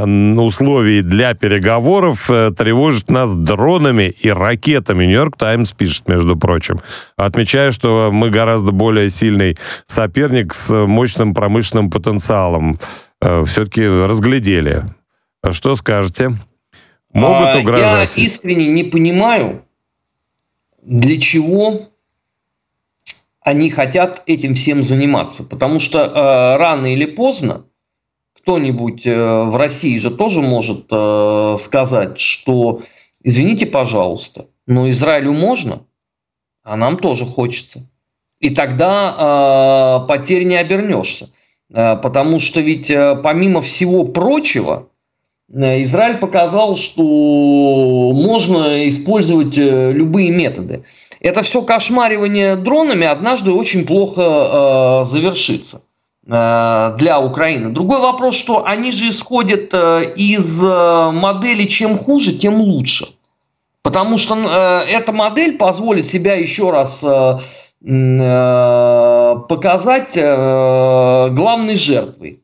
условий 0.03 1.01
для 1.01 1.33
переговоров 1.33 2.29
э, 2.29 2.51
тревожит 2.51 3.09
нас 3.09 3.35
дронами 3.35 4.13
и 4.19 4.29
ракетами. 4.29 5.05
Нью-Йорк 5.05 5.37
Таймс 5.37 5.71
пишет, 5.71 6.07
между 6.07 6.35
прочим, 6.35 6.81
отмечая, 7.15 7.71
что 7.71 8.09
мы 8.11 8.29
гораздо 8.29 8.71
более 8.71 9.09
сильный 9.09 9.57
соперник 9.85 10.53
с 10.53 10.73
мощным 10.73 11.33
промышленным 11.33 11.89
потенциалом. 11.89 12.79
Э, 13.21 13.43
Все-таки 13.45 13.85
разглядели. 13.85 14.83
Что 15.51 15.75
скажете? 15.75 16.31
Могут 17.13 17.47
а, 17.47 17.59
угрожать? 17.59 18.17
Я 18.17 18.23
искренне 18.23 18.67
не 18.67 18.83
понимаю, 18.83 19.63
для 20.81 21.19
чего 21.19 21.89
они 23.39 23.69
хотят 23.69 24.23
этим 24.25 24.55
всем 24.55 24.83
заниматься. 24.83 25.43
Потому 25.43 25.79
что 25.79 25.99
э, 25.99 26.57
рано 26.57 26.87
или 26.87 27.05
поздно 27.05 27.65
кто-нибудь 28.45 29.07
э, 29.07 29.43
в 29.43 29.55
России 29.55 29.97
же 29.97 30.11
тоже 30.11 30.43
может 30.43 30.85
э, 30.91 31.55
сказать, 31.57 32.19
что 32.19 32.81
извините, 33.23 33.65
пожалуйста, 33.65 34.45
но 34.67 34.87
Израилю 34.91 35.33
можно, 35.33 35.79
а 36.63 36.77
нам 36.77 36.97
тоже 36.97 37.25
хочется. 37.25 37.89
И 38.39 38.51
тогда 38.51 40.03
э, 40.05 40.07
потерь 40.07 40.43
не 40.43 40.55
обернешься. 40.55 41.31
Потому 41.67 42.39
что 42.39 42.61
ведь 42.61 42.93
помимо 43.23 43.59
всего 43.59 44.03
прочего, 44.03 44.89
Израиль 45.51 46.19
показал, 46.19 46.75
что 46.75 47.01
можно 48.13 48.87
использовать 48.87 49.57
любые 49.57 50.29
методы. 50.29 50.83
Это 51.19 51.41
все 51.41 51.63
кошмаривание 51.63 52.55
дронами 52.55 53.07
однажды 53.07 53.51
очень 53.51 53.87
плохо 53.87 55.01
завершится. 55.05 55.81
Э, 56.27 56.95
для 56.97 57.19
Украины. 57.19 57.69
Другой 57.69 57.99
вопрос, 57.99 58.35
что 58.35 58.65
они 58.65 58.91
же 58.91 59.09
исходят 59.09 59.71
э, 59.73 60.13
из 60.15 60.63
э, 60.63 61.11
модели 61.11 61.65
чем 61.65 61.99
хуже, 61.99 62.33
тем 62.33 62.55
лучше. 62.55 63.05
Потому 63.83 64.17
что 64.17 64.35
эта 64.89 65.11
модель 65.11 65.59
позволит 65.59 66.07
себя 66.07 66.33
еще 66.33 66.71
раз 66.71 67.01
показать 69.47 70.15
главной 70.15 71.75
жертвой. 71.75 72.41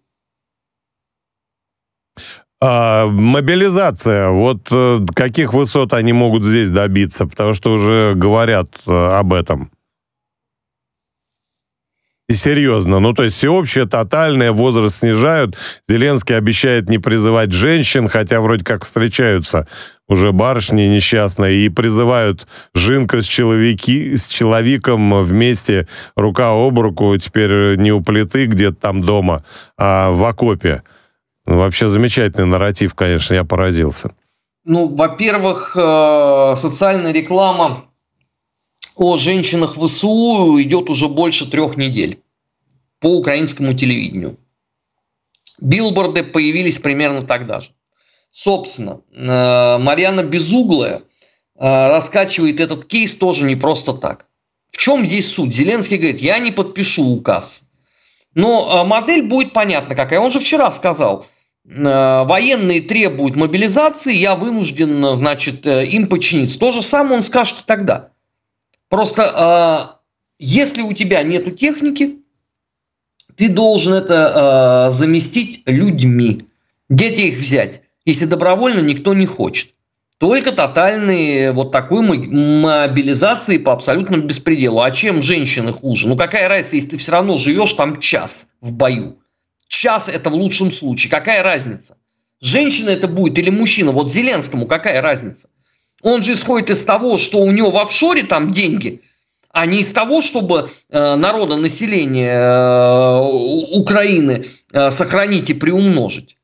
А, 2.62 3.08
мобилизация. 3.08 4.30
Вот 4.30 4.70
каких 5.16 5.56
высот 5.56 5.94
они 5.94 6.14
могут 6.14 6.44
здесь 6.44 6.70
добиться? 6.70 7.26
Потому 7.26 7.56
что 7.56 7.74
уже 7.74 8.14
говорят 8.16 8.84
об 8.86 9.34
этом. 9.34 9.72
Серьезно. 12.34 13.00
Ну, 13.00 13.14
то 13.14 13.24
есть 13.24 13.38
всеобщее, 13.38 13.86
тотальное, 13.86 14.52
возраст 14.52 14.98
снижают. 14.98 15.58
Зеленский 15.88 16.38
обещает 16.38 16.90
не 16.90 16.98
призывать 16.98 17.52
женщин, 17.52 18.08
хотя 18.08 18.42
вроде 18.42 18.64
как 18.64 18.86
встречаются 18.86 19.68
уже 20.08 20.34
барышни 20.34 20.84
несчастные 20.84 21.66
и 21.66 21.70
призывают 21.70 22.46
Жинка 22.74 23.22
с, 23.22 23.26
человеки, 23.26 24.16
с 24.16 24.28
человеком 24.28 25.24
вместе 25.24 25.88
рука 26.18 26.52
об 26.52 26.80
руку, 26.80 27.16
теперь 27.18 27.78
не 27.78 27.94
у 27.94 28.02
плиты 28.02 28.46
где-то 28.46 28.76
там 28.76 29.04
дома, 29.04 29.44
а 29.78 30.12
в 30.12 30.24
окопе. 30.26 30.84
Ну, 31.46 31.58
вообще 31.58 31.88
замечательный 31.88 32.46
нарратив, 32.46 32.94
конечно, 32.94 33.34
я 33.34 33.46
поразился. 33.46 34.12
Ну, 34.66 34.94
во-первых, 34.96 35.76
э, 35.76 36.54
социальная 36.56 37.14
реклама 37.14 37.86
о 38.96 39.18
женщинах 39.18 39.78
в 39.78 39.88
ВСУ 39.88 40.62
идет 40.62 40.90
уже 40.90 41.08
больше 41.08 41.50
трех 41.50 41.78
недель 41.78 42.21
по 43.02 43.08
украинскому 43.08 43.74
телевидению. 43.74 44.38
Билборды 45.60 46.24
появились 46.24 46.80
примерно 46.80 47.22
тогда 47.22 47.60
же. 47.60 47.72
Собственно, 48.32 49.02
э, 49.12 49.78
Марьяна 49.80 50.24
Безуглая 50.24 51.00
э, 51.00 51.02
раскачивает 51.58 52.62
этот 52.62 52.86
кейс 52.86 53.18
тоже 53.18 53.44
не 53.46 53.56
просто 53.56 53.94
так. 53.94 54.28
В 54.70 54.78
чем 54.78 55.06
здесь 55.06 55.34
суть? 55.34 55.54
Зеленский 55.54 55.98
говорит, 55.98 56.20
я 56.20 56.40
не 56.40 56.52
подпишу 56.52 57.04
указ. 57.04 57.64
Но 58.34 58.84
э, 58.84 58.88
модель 58.88 59.24
будет 59.24 59.52
понятна 59.52 59.96
какая. 59.96 60.20
Он 60.20 60.32
же 60.32 60.40
вчера 60.40 60.72
сказал, 60.72 61.26
военные 61.64 62.82
требуют 62.82 63.36
мобилизации, 63.36 64.16
я 64.16 64.36
вынужден, 64.36 65.16
значит, 65.16 65.68
им 65.68 66.08
подчиниться. 66.08 66.58
То 66.58 66.72
же 66.72 66.82
самое 66.82 67.18
он 67.18 67.24
скажет 67.24 67.66
тогда. 67.68 68.10
Просто 68.90 70.00
если 70.40 70.82
у 70.82 70.92
тебя 70.94 71.22
нет 71.22 71.60
техники, 71.60 72.21
ты 73.36 73.50
должен 73.50 73.94
это 73.94 74.88
э, 74.88 74.92
заместить 74.92 75.64
людьми. 75.66 76.48
Где 76.90 77.12
тебе 77.12 77.30
их 77.30 77.40
взять, 77.40 77.82
если 78.06 78.26
добровольно 78.26 78.80
никто 78.82 79.14
не 79.14 79.26
хочет? 79.26 79.72
Только 80.18 80.52
тотальной 80.52 81.52
вот 81.52 81.72
такой 81.72 82.04
мобилизации 82.04 83.58
по 83.58 83.74
абсолютному 83.74 84.24
беспределу. 84.24 84.82
А 84.82 84.92
чем 84.92 85.22
женщины 85.22 85.74
хуже? 85.74 86.08
Ну 86.08 86.16
какая 86.16 86.48
разница, 86.48 86.76
если 86.76 86.90
ты 86.90 86.98
все 86.98 87.14
равно 87.14 87.38
живешь 87.38 87.74
там 87.74 88.00
час 88.00 88.48
в 88.62 88.74
бою? 88.74 89.18
Час 89.68 90.10
это 90.10 90.30
в 90.30 90.36
лучшем 90.36 90.70
случае. 90.70 91.10
Какая 91.10 91.42
разница? 91.42 91.98
Женщина 92.40 92.90
это 92.90 93.08
будет 93.08 93.40
или 93.40 93.50
мужчина? 93.50 93.92
Вот 93.92 94.12
Зеленскому 94.12 94.68
какая 94.68 95.02
разница? 95.02 95.50
Он 96.04 96.22
же 96.22 96.34
исходит 96.34 96.70
из 96.70 96.84
того, 96.84 97.18
что 97.18 97.40
у 97.40 97.52
него 97.52 97.72
в 97.72 97.78
офшоре 97.78 98.24
там 98.24 98.52
деньги– 98.52 99.02
а 99.54 99.66
не 99.66 99.82
из 99.82 99.92
того, 99.92 100.22
чтобы 100.22 100.70
э, 100.90 101.16
народа, 101.16 101.58
население 101.58 102.32
э, 102.32 103.78
Украины 103.78 104.46
э, 104.72 104.92
сохранить 104.92 105.50
и 105.50 105.54
приумножить. 105.54 106.38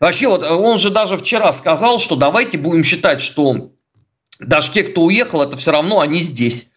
Вообще, 0.00 0.28
вот 0.28 0.42
он 0.42 0.78
же 0.78 0.90
даже 0.90 1.16
вчера 1.16 1.52
сказал, 1.52 1.98
что 1.98 2.16
давайте 2.16 2.58
будем 2.58 2.84
считать, 2.84 3.20
что 3.20 3.70
даже 4.38 4.72
те, 4.72 4.84
кто 4.84 5.02
уехал, 5.02 5.42
это 5.42 5.56
все 5.56 5.72
равно 5.72 6.00
они 6.00 6.20
здесь. 6.20 6.68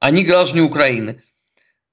Они 0.00 0.24
граждане 0.24 0.62
Украины. 0.62 1.22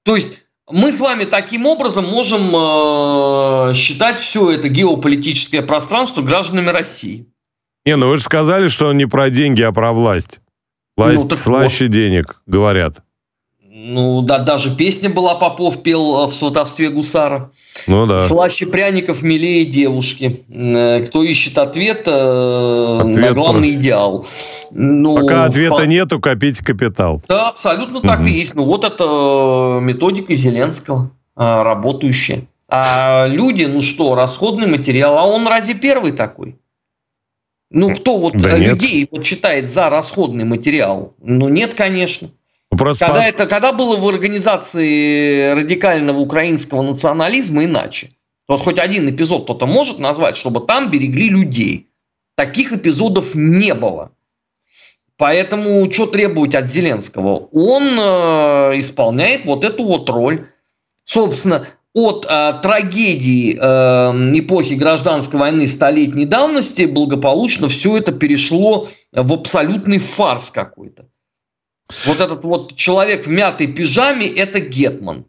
То 0.04 0.16
есть 0.16 0.38
мы 0.70 0.92
с 0.92 1.00
вами 1.00 1.24
таким 1.24 1.66
образом 1.66 2.04
можем 2.04 2.50
э, 2.54 3.74
считать 3.74 4.18
все 4.18 4.50
это 4.50 4.68
геополитическое 4.68 5.62
пространство 5.62 6.22
гражданами 6.22 6.68
России. 6.68 7.26
Не, 7.84 7.96
ну 7.96 8.08
вы 8.08 8.18
же 8.18 8.22
сказали, 8.22 8.68
что 8.68 8.88
он 8.88 8.96
не 8.96 9.06
про 9.06 9.30
деньги, 9.30 9.62
а 9.62 9.72
про 9.72 9.92
власть. 9.92 10.40
Власть 10.96 11.28
ну, 11.28 11.36
слаще 11.36 11.86
вот. 11.86 11.92
денег, 11.92 12.42
говорят. 12.46 13.02
Ну, 13.84 14.20
да, 14.20 14.38
даже 14.38 14.76
песня 14.76 15.10
была, 15.10 15.34
Попов 15.34 15.82
пел 15.82 16.22
э, 16.22 16.26
в 16.28 16.32
сватовстве 16.32 16.88
гусара. 16.88 17.50
Ну 17.88 18.06
да. 18.06 18.20
Слаще 18.28 18.64
пряников, 18.64 19.22
милее 19.22 19.64
девушки. 19.64 20.44
Э, 20.48 21.04
кто 21.04 21.24
ищет 21.24 21.58
ответ, 21.58 22.04
э, 22.06 23.00
ответ 23.00 23.16
на 23.16 23.32
главный 23.32 23.72
про... 23.72 23.80
идеал. 23.80 24.26
Ну, 24.70 25.16
Пока 25.16 25.46
ответа 25.46 25.78
по... 25.78 25.82
нету, 25.82 26.20
копите 26.20 26.64
капитал. 26.64 27.20
Да, 27.26 27.48
абсолютно 27.48 27.98
угу. 27.98 28.06
так 28.06 28.24
и 28.24 28.30
есть. 28.30 28.54
Ну, 28.54 28.66
вот 28.66 28.84
это 28.84 29.80
методика 29.82 30.32
Зеленского, 30.32 31.10
работающая. 31.34 32.46
А 32.68 33.26
люди, 33.26 33.64
ну 33.64 33.82
что, 33.82 34.14
расходный 34.14 34.68
материал, 34.68 35.18
а 35.18 35.24
он 35.24 35.44
разве 35.48 35.74
первый 35.74 36.12
такой? 36.12 36.56
Ну, 37.68 37.92
кто 37.96 38.16
вот 38.16 38.34
да 38.34 38.56
людей 38.56 39.08
вот 39.10 39.24
читает 39.24 39.68
за 39.68 39.90
расходный 39.90 40.44
материал? 40.44 41.14
Ну, 41.20 41.48
нет, 41.48 41.74
конечно. 41.74 42.30
Просто 42.76 43.06
когда, 43.06 43.26
это, 43.26 43.46
когда 43.46 43.72
было 43.72 43.96
в 43.96 44.08
организации 44.08 45.52
радикального 45.52 46.18
украинского 46.18 46.82
национализма 46.82 47.64
иначе? 47.64 48.10
Вот 48.48 48.60
хоть 48.62 48.78
один 48.78 49.08
эпизод 49.10 49.44
кто-то 49.44 49.66
может 49.66 49.98
назвать, 49.98 50.36
чтобы 50.36 50.60
там 50.60 50.90
берегли 50.90 51.28
людей. 51.28 51.88
Таких 52.34 52.72
эпизодов 52.72 53.34
не 53.34 53.74
было. 53.74 54.12
Поэтому 55.18 55.90
что 55.92 56.06
требовать 56.06 56.54
от 56.54 56.66
Зеленского? 56.66 57.48
Он 57.52 57.82
э, 57.82 58.78
исполняет 58.78 59.44
вот 59.44 59.64
эту 59.64 59.84
вот 59.84 60.08
роль. 60.08 60.48
Собственно, 61.04 61.66
от 61.92 62.26
э, 62.28 62.54
трагедии 62.62 63.54
э, 63.54 64.38
эпохи 64.38 64.74
гражданской 64.74 65.38
войны 65.38 65.66
столетней 65.66 66.24
давности 66.24 66.86
благополучно 66.86 67.68
все 67.68 67.98
это 67.98 68.12
перешло 68.12 68.88
в 69.12 69.34
абсолютный 69.34 69.98
фарс 69.98 70.50
какой-то. 70.50 71.06
Вот 72.06 72.20
этот 72.20 72.44
вот 72.44 72.74
человек 72.74 73.26
в 73.26 73.30
мятой 73.30 73.66
пижаме– 73.66 74.26
это 74.28 74.60
Гетман. 74.60 75.26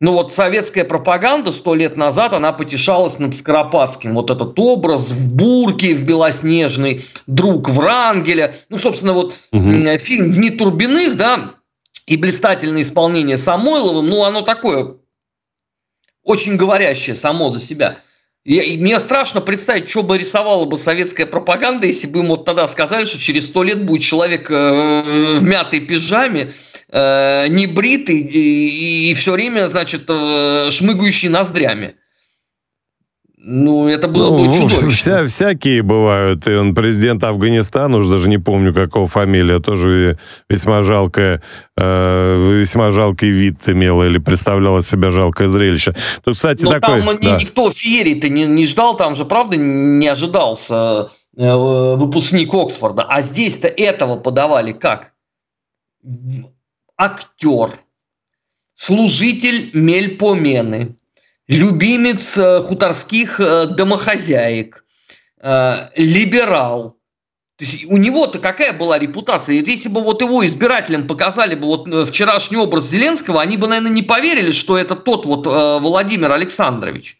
Ну 0.00 0.14
вот 0.14 0.32
советская 0.32 0.84
пропаганда 0.84 1.52
сто 1.52 1.76
лет 1.76 1.96
назад, 1.96 2.32
она 2.32 2.52
потешалась 2.52 3.20
над 3.20 3.36
Скоропадским. 3.36 4.14
Вот 4.14 4.30
этот 4.30 4.58
образ 4.58 5.10
в 5.10 5.36
бурке, 5.36 5.94
в 5.94 6.02
белоснежный, 6.04 7.04
друг 7.28 7.68
Врангеля. 7.68 8.56
Ну, 8.68 8.78
собственно, 8.78 9.12
вот 9.12 9.34
угу. 9.52 9.98
фильм 9.98 10.32
«Дни 10.32 10.50
Турбиных», 10.50 11.16
да, 11.16 11.54
и 12.06 12.16
блистательное 12.16 12.82
исполнение 12.82 13.36
Самойловым, 13.36 14.08
ну, 14.08 14.24
оно 14.24 14.42
такое 14.42 14.96
очень 16.24 16.56
говорящее 16.56 17.16
само 17.16 17.50
за 17.50 17.60
себя. 17.60 17.98
Я, 18.44 18.64
мне 18.76 18.98
страшно 18.98 19.40
представить, 19.40 19.88
что 19.88 20.02
бы 20.02 20.18
рисовала 20.18 20.64
бы 20.64 20.76
советская 20.76 21.26
пропаганда, 21.26 21.86
если 21.86 22.08
бы 22.08 22.20
им 22.20 22.28
вот 22.28 22.44
тогда 22.44 22.66
сказали, 22.66 23.04
что 23.04 23.18
через 23.18 23.46
сто 23.46 23.62
лет 23.62 23.86
будет 23.86 24.02
человек 24.02 24.50
э, 24.50 25.36
в 25.38 25.44
мятой 25.44 25.78
пижаме, 25.78 26.52
э, 26.88 27.46
небритый 27.48 28.18
и, 28.18 29.10
и 29.10 29.14
все 29.14 29.32
время, 29.32 29.68
значит, 29.68 30.06
э, 30.08 30.70
шмыгающий 30.72 31.28
ноздрями. 31.28 31.94
Ну, 33.44 33.88
это 33.88 34.06
было 34.06 34.36
ну, 34.36 34.46
бы 34.46 34.54
чудовищно. 34.54 34.90
Вся, 34.90 35.26
всякие 35.26 35.82
бывают. 35.82 36.46
И 36.46 36.54
он 36.54 36.76
президент 36.76 37.24
Афганистана, 37.24 37.98
уж 37.98 38.06
даже 38.06 38.28
не 38.28 38.38
помню, 38.38 38.72
какого 38.72 39.08
фамилия, 39.08 39.58
тоже 39.58 40.16
весьма 40.48 40.84
жалкая, 40.84 41.42
э, 41.76 42.54
весьма 42.54 42.92
жалкий 42.92 43.30
вид 43.30 43.68
имела 43.68 44.04
или 44.04 44.18
представляла 44.18 44.80
себя 44.80 45.10
жалкое 45.10 45.48
зрелище. 45.48 45.92
Тут, 46.22 46.34
кстати, 46.34 46.62
Но 46.62 46.70
такой... 46.70 47.02
там 47.02 47.18
да. 47.20 47.36
никто 47.36 47.70
феерии-то 47.72 48.28
не, 48.28 48.46
не 48.46 48.64
ждал, 48.64 48.96
там 48.96 49.16
же, 49.16 49.24
правда, 49.24 49.56
не 49.56 50.06
ожидался 50.06 51.08
э, 51.36 51.54
выпускник 51.96 52.54
Оксфорда. 52.54 53.02
А 53.02 53.22
здесь-то 53.22 53.66
этого 53.66 54.16
подавали 54.16 54.70
как? 54.70 55.14
Актер, 56.96 57.72
служитель 58.74 59.70
Мельпомены, 59.74 60.94
любимец 61.52 62.36
э, 62.36 62.60
хуторских 62.62 63.40
э, 63.40 63.66
домохозяек, 63.66 64.84
э, 65.40 65.88
либерал. 65.96 66.96
То 67.56 67.64
есть 67.64 67.84
у 67.84 67.96
него-то 67.96 68.38
какая 68.38 68.72
была 68.72 68.98
репутация? 68.98 69.56
Если 69.56 69.88
бы 69.88 70.00
вот 70.00 70.22
его 70.22 70.44
избирателям 70.44 71.06
показали 71.06 71.54
бы 71.54 71.66
вот 71.66 72.08
вчерашний 72.08 72.56
образ 72.56 72.88
Зеленского, 72.88 73.40
они 73.40 73.56
бы, 73.56 73.68
наверное, 73.68 73.92
не 73.92 74.02
поверили, 74.02 74.50
что 74.50 74.76
это 74.76 74.96
тот 74.96 75.26
вот 75.26 75.46
Владимир 75.46 76.32
Александрович. 76.32 77.18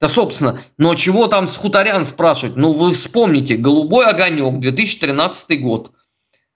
Да, 0.00 0.08
собственно, 0.08 0.58
но 0.78 0.94
чего 0.94 1.28
там 1.28 1.46
с 1.46 1.56
хуторян 1.56 2.04
спрашивать? 2.04 2.56
Ну, 2.56 2.72
вы 2.72 2.92
вспомните, 2.92 3.56
«Голубой 3.56 4.04
огонек», 4.04 4.58
2013 4.58 5.62
год– 5.62 5.92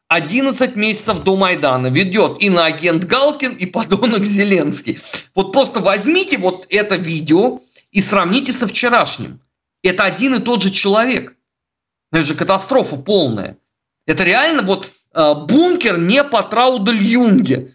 11 0.08 0.76
месяцев 0.76 1.25
до 1.25 1.36
Майдана 1.36 1.88
ведет 1.88 2.36
иноагент 2.40 3.04
Галкин 3.04 3.54
и 3.54 3.66
подонок 3.66 4.25
Зеленский. 4.25 5.00
Вот 5.34 5.52
просто 5.52 5.80
возьмите 5.80 6.38
вот 6.38 6.66
это 6.70 6.96
видео 6.96 7.60
и 7.90 8.00
сравните 8.00 8.52
со 8.52 8.66
вчерашним. 8.66 9.40
Это 9.82 10.04
один 10.04 10.36
и 10.36 10.40
тот 10.40 10.62
же 10.62 10.70
человек. 10.70 11.36
Это 12.12 12.22
же 12.22 12.34
катастрофа 12.34 12.96
полная. 12.96 13.58
Это 14.06 14.22
реально 14.22 14.62
вот 14.62 14.88
э, 15.12 15.35
бункер 15.35 15.98
не 15.98 16.22
по 16.22 16.42
Траудель-Юнге. 16.42 17.72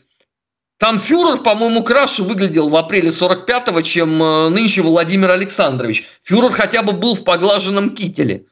Там 0.77 0.99
фюрер, 0.99 1.43
по-моему, 1.43 1.83
краше 1.83 2.23
выглядел 2.23 2.69
в 2.69 2.75
апреле 2.75 3.09
45-го, 3.09 3.81
чем 3.81 4.23
э, 4.23 4.49
нынче 4.49 4.81
Владимир 4.81 5.31
Александрович. 5.31 6.07
Фюрер 6.23 6.51
хотя 6.51 6.81
бы 6.81 6.93
был 6.93 7.15
в 7.15 7.25
поглаженном 7.25 7.93
кителе 7.93 8.45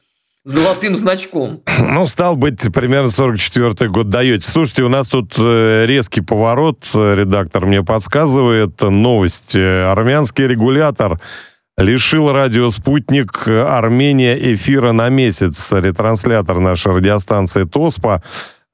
золотым 0.43 0.95
значком. 0.95 1.61
Ну, 1.79 2.07
стал 2.07 2.35
быть, 2.35 2.61
примерно 2.73 3.07
44-й 3.07 3.87
год 3.87 4.09
даете. 4.09 4.47
Слушайте, 4.47 4.83
у 4.83 4.89
нас 4.89 5.07
тут 5.07 5.35
э, 5.37 5.85
резкий 5.85 6.21
поворот, 6.21 6.89
редактор 6.93 7.65
мне 7.65 7.83
подсказывает. 7.83 8.81
Новость. 8.81 9.55
Армянский 9.55 10.47
регулятор 10.47 11.19
лишил 11.77 12.31
радио 12.31 12.69
«Спутник» 12.69 13.47
Армения 13.47 14.37
эфира 14.53 14.91
на 14.91 15.09
месяц. 15.09 15.71
Ретранслятор 15.71 16.59
нашей 16.59 16.93
радиостанции 16.93 17.63
«Тоспа» 17.63 18.21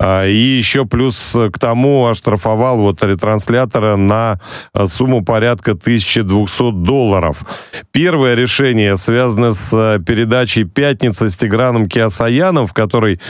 и 0.02 0.58
еще 0.58 0.86
плюс 0.86 1.36
к 1.54 1.58
тому 1.58 2.08
оштрафовал 2.08 2.80
вот 2.80 3.02
ретранслятора 3.04 3.96
на 3.96 4.40
а, 4.74 4.88
сумму 4.88 5.24
порядка 5.24 5.72
1200 5.72 6.72
долларов. 6.84 7.38
Первое 7.92 8.36
решение 8.36 8.98
связано 8.98 9.52
с 9.52 9.70
а, 9.74 10.00
передачей 10.00 10.66
«Пятница» 10.66 11.30
с 11.30 11.38
Тиграном 11.38 11.88
Киасаяном, 11.88 12.68
в 12.68 12.74
которой 12.74 13.22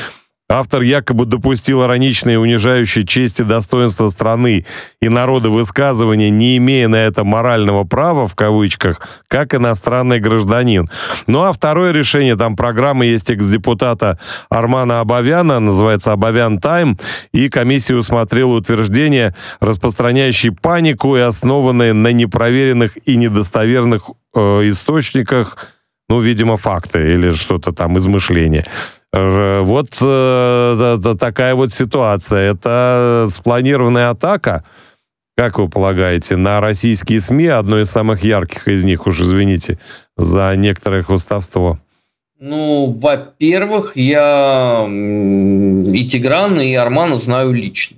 Автор 0.48 0.84
якобы 0.84 1.26
допустил 1.26 1.84
ироничные 1.84 2.38
унижающие 2.38 3.04
честь 3.04 3.40
и 3.40 3.44
достоинство 3.44 4.10
страны 4.10 4.64
и 5.02 5.10
народа 5.10 5.50
высказывания, 5.50 6.30
не 6.30 6.58
имея 6.58 6.88
на 6.88 6.98
это 6.98 7.24
морального 7.24 7.84
права, 7.84 8.28
в 8.28 8.36
кавычках, 8.36 9.02
как 9.28 9.56
иностранный 9.56 10.20
гражданин. 10.20 10.88
Ну 11.26 11.42
а 11.42 11.52
второе 11.52 11.94
решение, 11.94 12.36
там 12.36 12.56
программа 12.56 13.08
есть 13.08 13.32
экс-депутата 13.32 14.20
Армана 14.50 15.00
Абавяна, 15.00 15.60
называется 15.60 16.12
«Абавян 16.12 16.60
Тайм», 16.60 17.00
и 17.34 17.50
комиссия 17.50 17.96
усмотрела 17.96 18.54
утверждение, 18.54 19.34
распространяющие 19.62 20.52
панику 20.52 21.18
и 21.18 21.22
основанные 21.22 21.94
на 21.94 22.12
непроверенных 22.12 23.00
и 23.08 23.16
недостоверных 23.16 24.12
э, 24.36 24.70
источниках, 24.70 25.75
ну, 26.10 26.22
видимо, 26.22 26.58
факты 26.58 27.14
или 27.14 27.32
что-то 27.32 27.72
там, 27.72 27.98
измышления. 27.98 28.66
Э, 29.14 29.62
вот 29.62 29.98
э, 30.02 30.98
такая 31.20 31.56
вот 31.56 31.72
ситуация. 31.72 32.52
Это 32.52 33.28
спланированная 33.30 34.10
атака, 34.10 34.64
как 35.36 35.60
вы 35.60 35.68
полагаете, 35.68 36.38
на 36.38 36.62
российские 36.62 37.20
СМИ, 37.20 37.48
одно 37.48 37.80
из 37.80 37.90
самых 37.90 38.24
ярких 38.24 38.68
из 38.68 38.84
них, 38.84 39.06
уж 39.08 39.20
извините, 39.20 39.80
за 40.16 40.54
некоторое 40.56 41.02
хвостовство? 41.02 41.80
Ну, 42.40 42.92
во-первых, 42.92 43.98
я 43.98 44.86
и 44.88 46.08
Тиграна, 46.08 46.62
и 46.62 46.74
Армана 46.74 47.18
знаю 47.18 47.54
лично. 47.54 47.98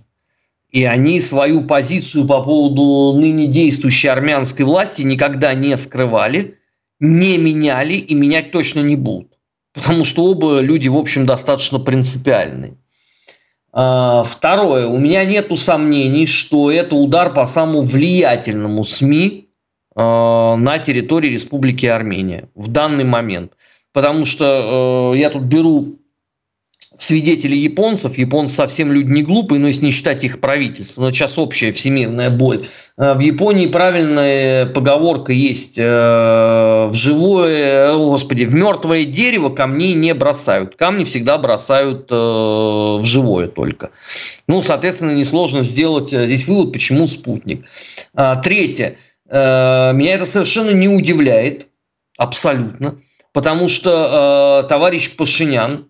И 0.71 0.83
они 0.83 1.19
свою 1.19 1.63
позицию 1.63 2.25
по 2.27 2.43
поводу 2.43 3.17
ныне 3.19 3.47
действующей 3.47 4.09
армянской 4.09 4.65
власти 4.65 5.01
никогда 5.01 5.53
не 5.53 5.75
скрывали, 5.77 6.57
не 6.99 7.37
меняли 7.37 7.93
и 7.93 8.15
менять 8.15 8.51
точно 8.51 8.81
не 8.81 8.95
будут 8.95 9.37
потому 9.77 10.05
что 10.05 10.25
оба 10.25 10.59
люди, 10.59 10.87
в 10.87 10.97
общем, 10.97 11.25
достаточно 11.25 11.79
принципиальные. 11.79 12.77
А, 13.71 14.23
второе. 14.23 14.87
У 14.87 14.97
меня 14.97 15.23
нет 15.23 15.51
сомнений, 15.57 16.25
что 16.25 16.71
это 16.71 16.95
удар 16.95 17.33
по 17.33 17.45
самому 17.45 17.81
влиятельному 17.83 18.83
СМИ 18.83 19.49
а, 19.95 20.55
на 20.55 20.79
территории 20.79 21.29
Республики 21.29 21.85
Армения 21.85 22.49
в 22.55 22.69
данный 22.69 23.03
момент. 23.03 23.53
Потому 23.93 24.25
что 24.25 25.13
э, 25.15 25.17
я 25.17 25.31
тут 25.31 25.43
беру 25.43 25.96
свидетели 26.97 27.55
японцев. 27.55 28.17
Японцы 28.17 28.55
совсем 28.55 28.91
люди 28.91 29.09
не 29.09 29.23
глупые, 29.23 29.59
но 29.59 29.67
если 29.67 29.85
не 29.85 29.91
считать 29.91 30.23
их 30.23 30.39
правительство. 30.39 31.01
Но 31.01 31.11
сейчас 31.11 31.37
общая 31.37 31.71
всемирная 31.71 32.29
боль. 32.29 32.65
Э, 32.97 33.13
в 33.13 33.19
Японии 33.19 33.67
правильная 33.67 34.65
поговорка 34.65 35.31
есть. 35.31 35.77
Э, 35.77 36.87
в 36.87 36.93
живое, 36.93 37.93
господи, 37.95 38.45
в 38.45 38.53
мертвое 38.53 39.05
дерево 39.05 39.49
камней 39.49 39.93
не 39.93 40.13
бросают. 40.13 40.75
Камни 40.75 41.03
всегда 41.03 41.37
бросают 41.37 42.11
э, 42.11 42.15
в 42.15 43.03
живое 43.03 43.47
только. 43.47 43.91
Ну, 44.47 44.61
соответственно, 44.63 45.11
несложно 45.11 45.61
сделать 45.61 46.09
здесь 46.09 46.47
вывод, 46.47 46.73
почему 46.73 47.05
спутник. 47.07 47.65
Третье. 48.43 48.97
Меня 49.29 50.13
это 50.13 50.25
совершенно 50.25 50.71
не 50.71 50.87
удивляет. 50.87 51.67
Абсолютно. 52.17 52.95
Потому 53.33 53.67
что 53.67 54.65
товарищ 54.69 55.15
Пашинян, 55.15 55.89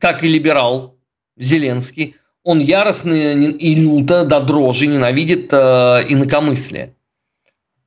как 0.00 0.24
и 0.24 0.28
либерал 0.28 0.96
Зеленский, 1.36 2.16
он 2.42 2.58
яростно 2.58 3.12
и 3.12 3.74
люто 3.74 4.24
до 4.24 4.40
дрожи 4.40 4.86
ненавидит 4.86 5.52
э, 5.52 5.56
инакомыслие. 6.08 6.94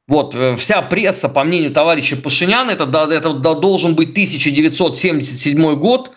Вот, 0.08 0.36
э, 0.36 0.56
вся 0.56 0.82
пресса, 0.82 1.28
по 1.28 1.44
мнению 1.44 1.72
товарища 1.72 2.16
Пашиняна, 2.18 2.72
это, 2.72 2.86
это 3.12 3.34
должен 3.34 3.96
быть 3.96 4.12
1977 4.12 5.76
год, 5.76 6.12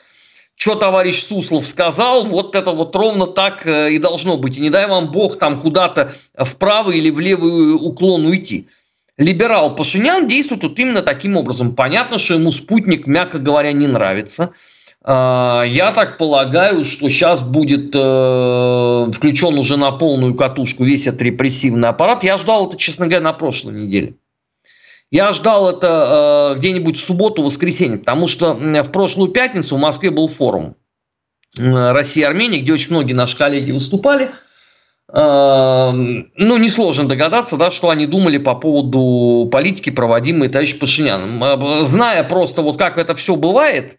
что 0.55 0.75
товарищ 0.75 1.23
Суслов 1.23 1.67
сказал, 1.67 2.25
вот 2.25 2.57
это 2.57 2.73
вот 2.73 2.95
ровно 2.95 3.27
так 3.27 3.67
э, 3.67 3.93
и 3.93 3.99
должно 3.99 4.37
быть. 4.37 4.59
И 4.59 4.61
не 4.61 4.71
дай 4.71 4.87
вам 4.87 5.11
бог 5.11 5.39
там 5.39 5.61
куда-то 5.61 6.13
в 6.35 6.57
правый 6.57 6.99
или 6.99 7.11
в 7.11 7.21
левый 7.21 7.75
уклон 7.75 8.27
уйти. 8.27 8.69
Либерал 9.17 9.75
Пашинян 9.75 10.29
действует 10.29 10.63
вот 10.63 10.79
именно 10.79 11.01
таким 11.01 11.37
образом. 11.37 11.75
Понятно, 11.75 12.19
что 12.19 12.35
ему 12.35 12.51
спутник, 12.51 13.07
мягко 13.07 13.39
говоря, 13.39 13.73
не 13.73 13.87
нравится. 13.87 14.53
А, 15.09 15.63
я 15.63 15.93
так 15.93 16.19
полагаю, 16.19 16.85
что 16.85 17.09
сейчас 17.09 17.41
будет 17.41 17.95
э, 17.95 19.11
включен 19.13 19.57
уже 19.57 19.77
на 19.77 19.93
полную 19.93 20.35
катушку 20.35 20.83
весь 20.83 21.07
этот 21.07 21.23
репрессивный 21.23 21.89
аппарат. 21.89 22.25
Я 22.25 22.37
ждал 22.39 22.67
это, 22.67 22.77
честно 22.77 23.07
говоря, 23.07 23.21
на 23.23 23.33
прошлой 23.33 23.75
неделе. 23.75 24.17
Я 25.13 25.33
ждал 25.33 25.71
это 25.71 26.55
э, 26.55 26.59
где-нибудь 26.59 26.97
в 26.97 27.05
субботу, 27.05 27.43
воскресенье, 27.43 27.99
потому 27.99 28.27
что 28.27 28.55
в 28.55 28.91
прошлую 28.91 29.31
пятницу 29.31 29.77
в 29.77 29.81
Москве 29.81 30.11
был 30.11 30.27
форум 30.27 30.75
э, 31.57 31.93
России 31.93 32.23
и 32.23 32.25
Армении, 32.25 32.59
где 32.59 32.73
очень 32.73 32.91
многие 32.91 33.13
наши 33.13 33.37
коллеги 33.37 33.71
выступали. 33.71 34.33
Э, 35.13 35.93
ну, 35.93 36.57
несложно 36.57 37.07
догадаться, 37.07 37.57
да, 37.57 37.71
что 37.71 37.91
они 37.91 38.07
думали 38.09 38.39
по 38.39 38.57
поводу 38.57 39.49
политики, 39.53 39.91
проводимой 39.91 40.49
товарищем 40.49 40.81
Пашиняном. 40.81 41.45
Э, 41.45 41.85
зная 41.85 42.25
просто, 42.25 42.63
вот 42.63 42.77
как 42.77 42.99
это 42.99 43.15
все 43.15 43.37
бывает, 43.37 43.99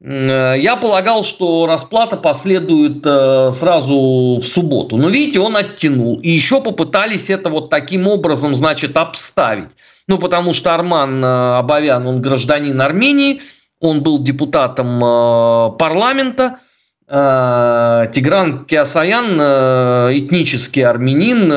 я 0.00 0.76
полагал, 0.76 1.24
что 1.24 1.66
расплата 1.66 2.18
последует 2.18 3.04
э, 3.06 3.50
сразу 3.52 4.36
в 4.36 4.42
субботу. 4.42 4.98
Но 4.98 5.08
видите, 5.08 5.40
он 5.40 5.56
оттянул. 5.56 6.20
И 6.20 6.30
еще 6.30 6.60
попытались 6.60 7.30
это 7.30 7.48
вот 7.48 7.70
таким 7.70 8.06
образом, 8.06 8.54
значит, 8.54 8.96
обставить. 8.96 9.70
Ну, 10.06 10.18
потому 10.18 10.52
что 10.52 10.74
Арман 10.74 11.24
э, 11.24 11.58
Абавян, 11.58 12.06
он 12.06 12.20
гражданин 12.20 12.80
Армении, 12.80 13.40
он 13.80 14.02
был 14.02 14.22
депутатом 14.22 15.02
э, 15.02 15.70
парламента, 15.78 16.58
э, 16.58 16.75
Тигран 17.08 18.64
Киасаян, 18.64 19.38
этнический 20.18 20.84
армянин, 20.84 21.48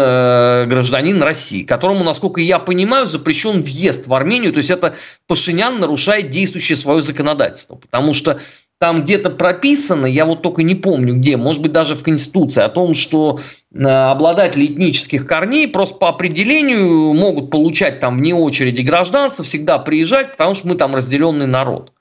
гражданин 0.69 1.23
России, 1.23 1.63
которому, 1.63 2.03
насколько 2.03 2.39
я 2.39 2.59
понимаю, 2.59 3.07
запрещен 3.07 3.62
въезд 3.62 4.05
в 4.05 4.13
Армению. 4.13 4.53
То 4.53 4.59
есть 4.59 4.69
это 4.69 4.95
Пашинян 5.27 5.79
нарушает 5.79 6.29
действующее 6.29 6.75
свое 6.75 7.01
законодательство. 7.01 7.75
Потому 7.75 8.13
что 8.13 8.39
там 8.79 9.03
где-то 9.03 9.31
прописано, 9.31 10.05
я 10.05 10.25
вот 10.25 10.41
только 10.41 10.63
не 10.63 10.75
помню 10.75 11.15
где, 11.15 11.35
может 11.35 11.62
быть 11.62 11.73
даже 11.73 11.95
в 11.95 12.03
Конституции, 12.03 12.62
о 12.62 12.69
том, 12.69 12.93
что 12.93 13.39
э, 13.73 13.83
обладатели 13.83 14.67
этнических 14.67 15.27
корней 15.27 15.67
просто 15.67 15.95
по 15.95 16.07
определению 16.07 17.13
могут 17.13 17.51
получать 17.51 17.99
там 17.99 18.17
вне 18.17 18.33
очереди 18.33 18.81
гражданство, 18.81 19.43
всегда 19.43 19.79
приезжать, 19.79 20.31
потому 20.31 20.55
что 20.55 20.69
мы 20.69 20.75
там 20.75 20.95
разделенный 20.95 21.45
народ. 21.45 21.91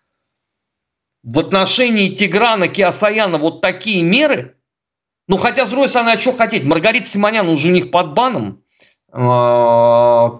В 1.31 1.41
отношении 1.41 2.09
Тиграна 2.09 2.69
Киасаяна 2.69 3.37
вот 3.37 3.61
такие 3.61 4.03
меры, 4.03 4.57
ну 5.27 5.37
хотя 5.37 5.67
с 5.67 5.69
другой 5.69 5.91
стороны, 5.91 6.13
а 6.13 6.19
что 6.19 6.33
хотеть, 6.33 6.65
Маргарита 6.65 7.07
Симонян 7.07 7.47
уже 7.51 7.69
у 7.69 7.71
них 7.71 7.91
под 7.91 8.15
баном, 8.15 8.63
э, 9.13 9.19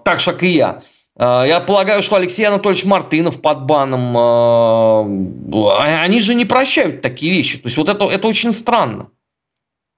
так 0.03 0.19
же, 0.19 0.31
как 0.31 0.41
и 0.41 0.47
я. 0.47 0.81
Э, 1.15 1.43
я 1.45 1.59
полагаю, 1.59 2.01
что 2.01 2.15
Алексей 2.15 2.43
Анатольевич 2.43 2.85
Мартынов 2.85 3.39
под 3.39 3.67
баном, 3.67 4.17
э, 4.17 6.01
они 6.01 6.21
же 6.21 6.33
не 6.33 6.45
прощают 6.45 7.03
такие 7.03 7.33
вещи. 7.33 7.59
То 7.59 7.67
есть 7.67 7.77
вот 7.77 7.87
это, 7.87 8.05
это 8.05 8.27
очень 8.27 8.51
странно. 8.51 9.09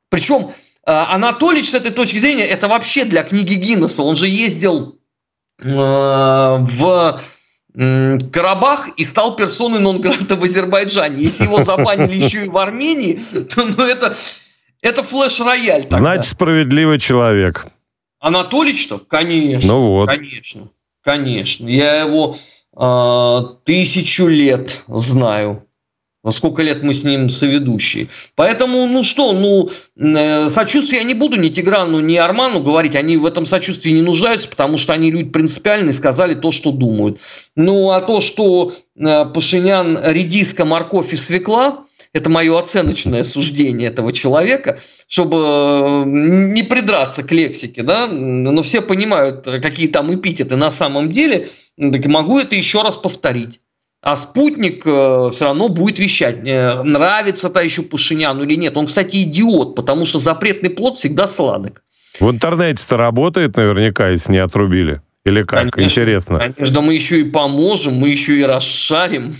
Причем 0.09 0.51
Анатольевич 0.83 1.69
с 1.69 1.73
этой 1.73 1.91
точки 1.91 2.17
зрения, 2.17 2.43
это 2.43 2.67
вообще 2.67 3.05
для 3.05 3.23
книги 3.23 3.53
Гиннесса. 3.53 4.03
Он 4.03 4.17
же 4.17 4.27
ездил 4.27 4.99
в 5.63 7.21
Карабах 7.73 8.89
и 8.97 9.03
стал 9.03 9.35
персоной 9.35 9.79
нон 9.79 10.01
в 10.01 10.43
Азербайджане. 10.43 11.23
Если 11.23 11.45
его 11.45 11.63
забанили 11.63 12.15
еще 12.15 12.45
и 12.45 12.49
в 12.49 12.57
Армении, 12.57 13.19
то 13.55 13.65
ну, 13.65 13.83
это, 13.85 14.13
это 14.81 15.03
флеш-рояль. 15.03 15.87
Значит, 15.89 16.31
справедливый 16.31 16.99
человек. 16.99 17.65
Анатолич-то? 18.19 18.99
Конечно. 18.99 19.73
Ну 19.73 19.87
вот. 19.87 20.07
Конечно. 20.07 20.69
Конечно. 21.03 21.67
Я 21.67 22.01
его 22.01 22.37
э, 22.77 23.55
тысячу 23.63 24.27
лет 24.27 24.83
знаю. 24.87 25.65
Во 26.23 26.31
сколько 26.31 26.61
лет 26.61 26.83
мы 26.83 26.93
с 26.93 27.03
ним 27.03 27.29
соведущие. 27.29 28.09
Поэтому, 28.35 28.85
ну 28.85 29.03
что, 29.03 29.33
ну, 29.33 29.69
э, 29.97 30.49
сочувствие 30.49 31.01
я 31.01 31.07
не 31.07 31.15
буду 31.15 31.37
ни 31.37 31.49
Тиграну, 31.49 31.99
ни 31.99 32.15
Арману 32.15 32.61
говорить. 32.61 32.95
Они 32.95 33.17
в 33.17 33.25
этом 33.25 33.45
сочувствии 33.45 33.91
не 33.91 34.01
нуждаются, 34.01 34.47
потому 34.47 34.77
что 34.77 34.93
они 34.93 35.11
люди 35.11 35.29
принципиальные, 35.29 35.93
сказали 35.93 36.35
то, 36.35 36.51
что 36.51 36.71
думают. 36.71 37.19
Ну, 37.55 37.91
а 37.91 38.01
то, 38.01 38.19
что 38.21 38.71
э, 38.95 39.25
Пашинян 39.33 39.97
редиска, 40.03 40.63
морковь 40.65 41.13
и 41.13 41.15
свекла, 41.15 41.85
это 42.13 42.29
мое 42.29 42.57
оценочное 42.59 43.23
суждение 43.23 43.89
этого 43.89 44.13
человека, 44.13 44.79
чтобы 45.07 45.37
э, 45.37 46.03
не 46.05 46.61
придраться 46.61 47.23
к 47.23 47.31
лексике, 47.31 47.81
да, 47.81 48.07
но 48.07 48.61
все 48.61 48.81
понимают, 48.81 49.45
какие 49.45 49.87
там 49.87 50.13
эпитеты 50.13 50.55
на 50.55 50.69
самом 50.69 51.11
деле, 51.11 51.49
так 51.79 52.05
могу 52.05 52.37
это 52.37 52.55
еще 52.55 52.83
раз 52.83 52.95
повторить. 52.95 53.59
А 54.01 54.15
спутник 54.15 54.81
э, 54.85 55.29
все 55.31 55.45
равно 55.45 55.69
будет 55.69 55.99
вещать, 55.99 56.47
э, 56.47 56.81
нравится 56.81 57.49
товарищу 57.49 57.83
Пашиняну 57.83 58.43
или 58.43 58.55
нет. 58.55 58.75
Он, 58.75 58.87
кстати, 58.87 59.21
идиот, 59.23 59.75
потому 59.75 60.05
что 60.05 60.17
запретный 60.17 60.71
плод 60.71 60.97
всегда 60.97 61.27
сладок. 61.27 61.83
В 62.19 62.29
интернете-то 62.29 62.97
работает 62.97 63.57
наверняка, 63.57 64.09
если 64.09 64.31
не 64.31 64.39
отрубили. 64.39 65.01
Или 65.23 65.43
как? 65.43 65.71
Конечно, 65.71 65.81
Интересно. 65.81 66.39
Конечно, 66.39 66.81
мы 66.81 66.95
еще 66.95 67.21
и 67.21 67.29
поможем, 67.29 67.93
мы 67.93 68.09
еще 68.09 68.39
и 68.39 68.43
расшарим. 68.43 69.35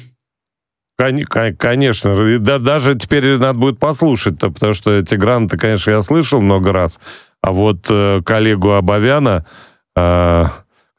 Конечно, 1.58 2.40
да, 2.40 2.60
даже 2.60 2.94
теперь 2.94 3.38
надо 3.38 3.58
будет 3.58 3.80
послушать-то, 3.80 4.52
потому 4.52 4.76
что 4.76 5.00
эти 5.00 5.16
гранты, 5.16 5.58
конечно, 5.58 5.90
я 5.90 6.04
слышал 6.04 6.42
много 6.42 6.72
раз, 6.72 7.00
а 7.42 7.52
вот 7.54 7.88
э, 7.90 8.22
коллегу 8.24 8.74
Абавяна, 8.74 9.48
э, 9.96 10.46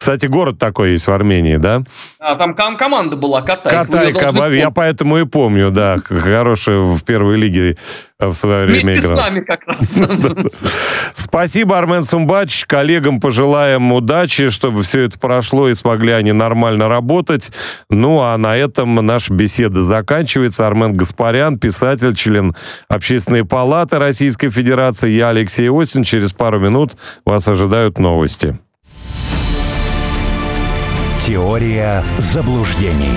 кстати, 0.03 0.27
город 0.27 0.59
такой 0.59 0.91
есть 0.91 1.07
в 1.07 1.13
Армении, 1.13 1.59
да? 1.59 1.83
А, 2.19 2.35
там 2.35 2.57
ком- 2.57 2.77
команда 2.77 3.17
была, 3.17 3.41
Катайка. 3.41 3.85
Катайка, 3.85 4.31
Абави, 4.31 4.59
я 4.59 4.71
поэтому 4.73 5.17
и 5.19 5.25
помню, 5.25 5.71
да, 5.71 5.99
хорошая 6.05 6.81
в 6.81 7.05
первой 7.05 7.37
лиге 7.37 7.77
э, 8.19 8.27
в 8.27 8.35
свое 8.35 8.67
время 8.67 8.83
Вместе 8.83 9.07
играл. 9.07 9.17
с 9.17 9.21
нами 9.21 9.41
как 9.43 9.61
раз. 9.65 9.97
Спасибо, 11.15 11.79
Армен 11.79 12.03
Сумбач. 12.03 12.65
Коллегам 12.67 13.21
пожелаем 13.21 13.93
удачи, 13.93 14.51
чтобы 14.51 14.83
все 14.83 15.03
это 15.03 15.21
прошло 15.21 15.69
и 15.69 15.75
смогли 15.75 16.11
они 16.11 16.33
нормально 16.33 16.89
работать. 16.89 17.53
Ну, 17.89 18.23
а 18.23 18.37
на 18.39 18.57
этом 18.57 18.97
наша 18.97 19.33
беседа 19.33 19.83
заканчивается. 19.83 20.67
Армен 20.67 20.97
Гаспарян, 20.97 21.61
писатель, 21.61 22.17
член 22.17 22.57
Общественной 22.89 23.45
палаты 23.45 24.01
Российской 24.01 24.51
Федерации. 24.51 25.11
Я 25.11 25.29
Алексей 25.29 25.71
Осин. 25.71 26.03
Через 26.03 26.33
пару 26.33 26.59
минут 26.59 26.95
вас 27.25 27.47
ожидают 27.47 28.01
новости. 28.01 28.59
Теория 31.25 32.03
заблуждений. 32.19 33.15